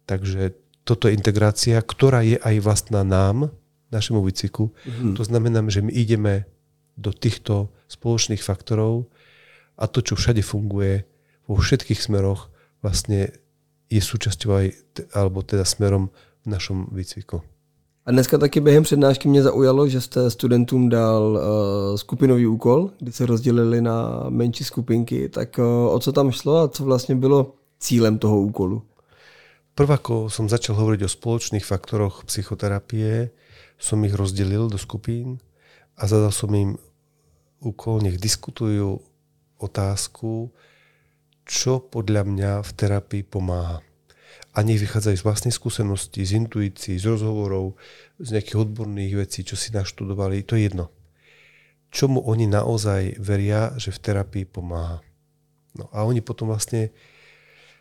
[0.08, 0.56] Takže
[0.88, 3.52] toto je integrácia, ktorá je aj vlastná nám,
[3.92, 4.72] našemu výcviku.
[4.72, 5.14] Mm-hmm.
[5.20, 6.48] To znamená, že my ideme
[6.96, 9.08] do týchto spoločných faktorov
[9.76, 11.04] a to, čo všade funguje
[11.44, 12.48] vo všetkých smeroch,
[12.80, 13.32] vlastne
[13.88, 14.66] je súčasťou aj,
[15.16, 16.12] alebo teda smerom
[16.44, 17.40] v našom výcviku.
[18.08, 23.12] A dneska taky během přednášky mě zaujalo, že jste studentům dal uh, skupinový úkol, kdy
[23.12, 25.28] se rozdělili na menší skupinky.
[25.28, 28.85] Tak uh, o co tam šlo a co vlastně bylo cílem toho úkolu?
[29.79, 33.31] Prv ako som začal hovoriť o spoločných faktoroch psychoterapie,
[33.79, 35.39] som ich rozdelil do skupín
[35.95, 36.74] a zadal som im
[37.62, 38.99] úkol, nech diskutujú
[39.62, 40.51] otázku,
[41.47, 43.79] čo podľa mňa v terapii pomáha.
[44.55, 47.79] A nech vychádzajú z vlastnej skúsenosti, z intuícií, z rozhovorov,
[48.18, 50.91] z nejakých odborných vecí, čo si naštudovali, to je jedno.
[51.95, 55.01] Čomu oni naozaj veria, že v terapii pomáha.
[55.79, 56.91] No a oni potom vlastne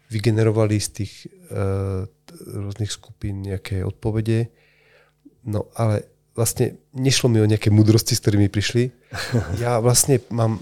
[0.07, 1.13] vygenerovali z tých
[1.51, 2.07] uh,
[2.47, 4.51] rôznych skupín nejaké odpovede,
[5.47, 6.03] No ale
[6.35, 8.91] vlastne nešlo mi o nejaké mudrosti, s ktorými prišli.
[9.63, 10.59] Ja vlastne mám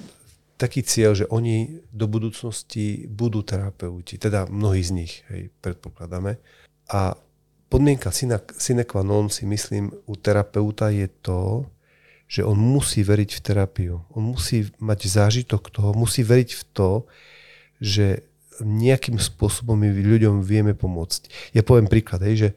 [0.56, 6.40] taký cieľ, že oni do budúcnosti budú terapeuti, teda mnohí z nich, hej, predpokladáme.
[6.94, 7.18] A
[7.68, 11.68] podmienka sine, sine qua non si myslím u terapeuta je to,
[12.30, 13.96] že on musí veriť v terapiu.
[14.16, 16.92] On musí mať zážitok toho, musí veriť v to,
[17.84, 18.24] že
[18.64, 21.52] nejakým spôsobom my ľuďom vieme pomôcť.
[21.52, 22.50] Ja poviem príklad, hej, že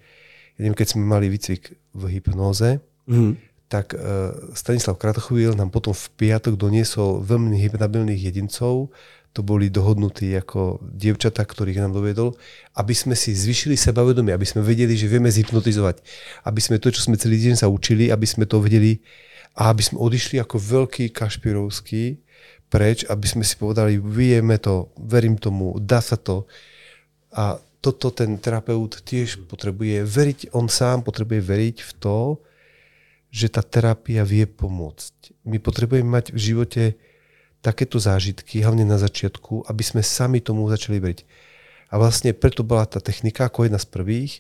[0.58, 3.32] ja neviem, keď sme mali výcvik v hypnóze, mm.
[3.70, 8.90] tak uh, Stanislav Kratochvíl nám potom v piatok doniesol veľmi hypnabilných jedincov,
[9.36, 12.34] to boli dohodnutí ako dievčatá, ktorých nám dovedol,
[12.74, 16.02] aby sme si zvyšili sebavedomie, aby sme vedeli, že vieme zhypnotizovať,
[16.42, 18.98] aby sme to, čo sme celý deň sa učili, aby sme to vedeli
[19.54, 22.18] a aby sme odišli ako veľký kašpirovský
[22.68, 26.44] preč, aby sme si povedali, vieme to, verím tomu, dá sa to.
[27.32, 32.18] A toto ten terapeut tiež potrebuje veriť, on sám potrebuje veriť v to,
[33.28, 35.44] že tá terapia vie pomôcť.
[35.44, 36.84] My potrebujeme mať v živote
[37.60, 41.20] takéto zážitky, hlavne na začiatku, aby sme sami tomu začali veriť.
[41.88, 44.32] A vlastne preto bola tá technika ako jedna z prvých,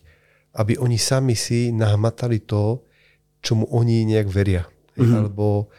[0.56, 2.84] aby oni sami si nahmatali to,
[3.40, 4.64] čomu oni nejak veria.
[4.96, 5.14] Mm-hmm.
[5.14, 5.70] Alebo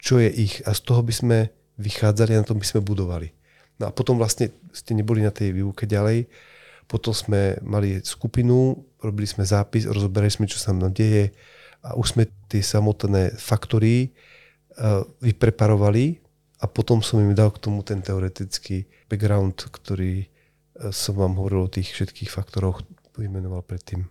[0.00, 0.60] čo je ich.
[0.68, 1.38] A z toho by sme
[1.78, 3.32] vychádzali a na tom by sme budovali.
[3.78, 6.30] No a potom vlastne ste neboli na tej výuke ďalej,
[6.86, 11.32] potom sme mali skupinu, robili sme zápis, rozoberali sme, čo sa nám deje
[11.82, 14.12] a už sme tie samotné faktory
[14.78, 16.20] uh, vypreparovali
[16.60, 21.66] a potom som im dal k tomu ten teoretický background, ktorý uh, som vám hovoril
[21.66, 22.84] o tých všetkých faktoroch
[23.16, 24.06] vymenoval predtým.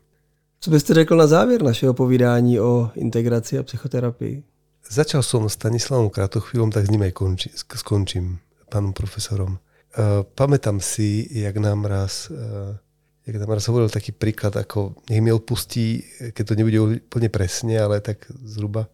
[0.59, 4.43] Co byste řekl na závěr našeho povídání o integraci a psychoterapii?
[4.83, 9.55] Začal som s Stanislavom Kratochvílom, tak s ním aj konči, skončím, pánom profesorom.
[9.93, 12.75] Uh, pamätám si, jak nám raz, uh,
[13.23, 16.03] jak nám raz hovoril taký príklad, ako nech mi odpustí,
[16.35, 18.91] keď to nebude úplne presne, ale tak zhruba,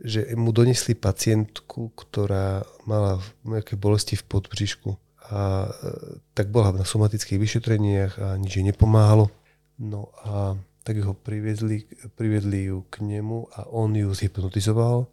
[0.00, 4.96] že mu donesli pacientku, ktorá mala nejaké bolesti v podbříšku
[5.30, 9.28] a uh, tak bola na somatických vyšetreniach a nič jej nepomáhalo.
[9.76, 15.08] No a tak ho priviedli, priviedli ju k nemu a on ju zhypnotizoval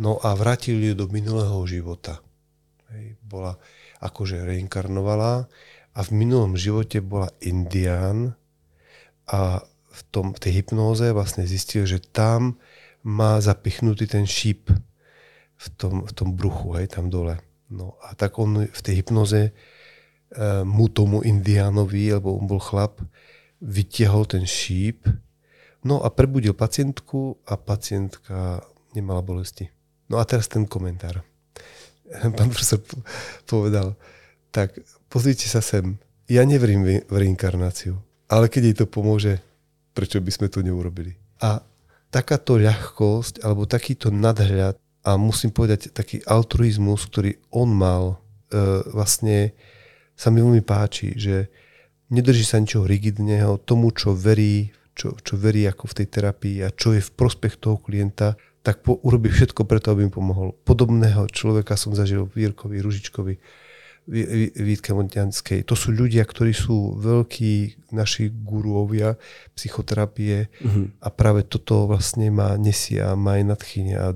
[0.00, 2.24] no a vrátil ju do minulého života.
[2.92, 3.60] Hej, bola,
[4.00, 5.48] akože reinkarnovala
[5.92, 8.36] a v minulom živote bola indián
[9.28, 12.56] a v, tom, v tej hypnóze vlastne zistil, že tam
[13.04, 14.72] má zapichnutý ten šíp
[15.60, 17.36] v tom, v tom bruchu, hej, tam dole.
[17.70, 19.52] No a tak on v tej hypnoze e,
[20.66, 22.98] mu tomu indiánovi, lebo on bol chlap,
[23.60, 25.06] vytiahol ten šíp,
[25.84, 28.64] no a prebudil pacientku a pacientka
[28.96, 29.68] nemala bolesti.
[30.10, 31.22] No a teraz ten komentár.
[32.36, 32.82] pán profesor
[33.46, 33.94] povedal,
[34.50, 34.74] tak
[35.06, 35.94] pozrite sa sem,
[36.26, 37.98] ja neverím v reinkarnáciu,
[38.30, 39.38] ale keď jej to pomôže,
[39.94, 41.18] prečo by sme to neurobili?
[41.42, 41.62] A
[42.10, 48.20] takáto ľahkosť alebo takýto nadhľad a musím povedať taký altruizmus, ktorý on mal,
[48.52, 49.56] e, vlastne
[50.14, 51.48] sa mi veľmi páči, že
[52.10, 56.68] nedrží sa ničoho rigidného, tomu, čo verí, čo, čo verí ako v tej terapii a
[56.74, 60.52] čo je v prospech toho klienta, tak po, urobí všetko preto, aby mi pomohol.
[60.66, 63.34] Podobného človeka som zažil v Jirkovi, Ružičkovi,
[64.56, 65.62] Vítke Montianskej.
[65.70, 69.14] To sú ľudia, ktorí sú veľkí naši guruovia
[69.54, 70.90] psychoterapie uh-huh.
[70.98, 74.06] a práve toto vlastne ma nesia, má aj nadchyne a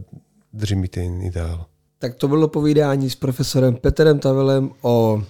[0.50, 1.70] drží mi ten ideál.
[1.98, 5.22] Tak to bylo povídání s profesorem Petrem Tavelem o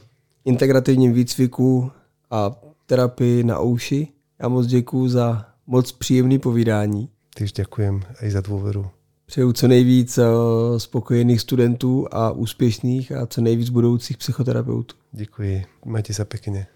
[0.45, 1.91] integrativním výcviku
[2.35, 2.57] a
[2.87, 4.09] terapii na uši.
[4.43, 7.09] Já moc děkuji za moc příjemný povídání.
[7.35, 8.87] Tyž děkujem i za dôveru.
[9.26, 10.24] Přeju co nejvíc eh,
[10.76, 14.97] spokojených studentů a úspěšných a co nejvíc budoucích psychoterapeutů.
[15.12, 15.64] Děkuji.
[15.85, 16.66] Majte se pěkně.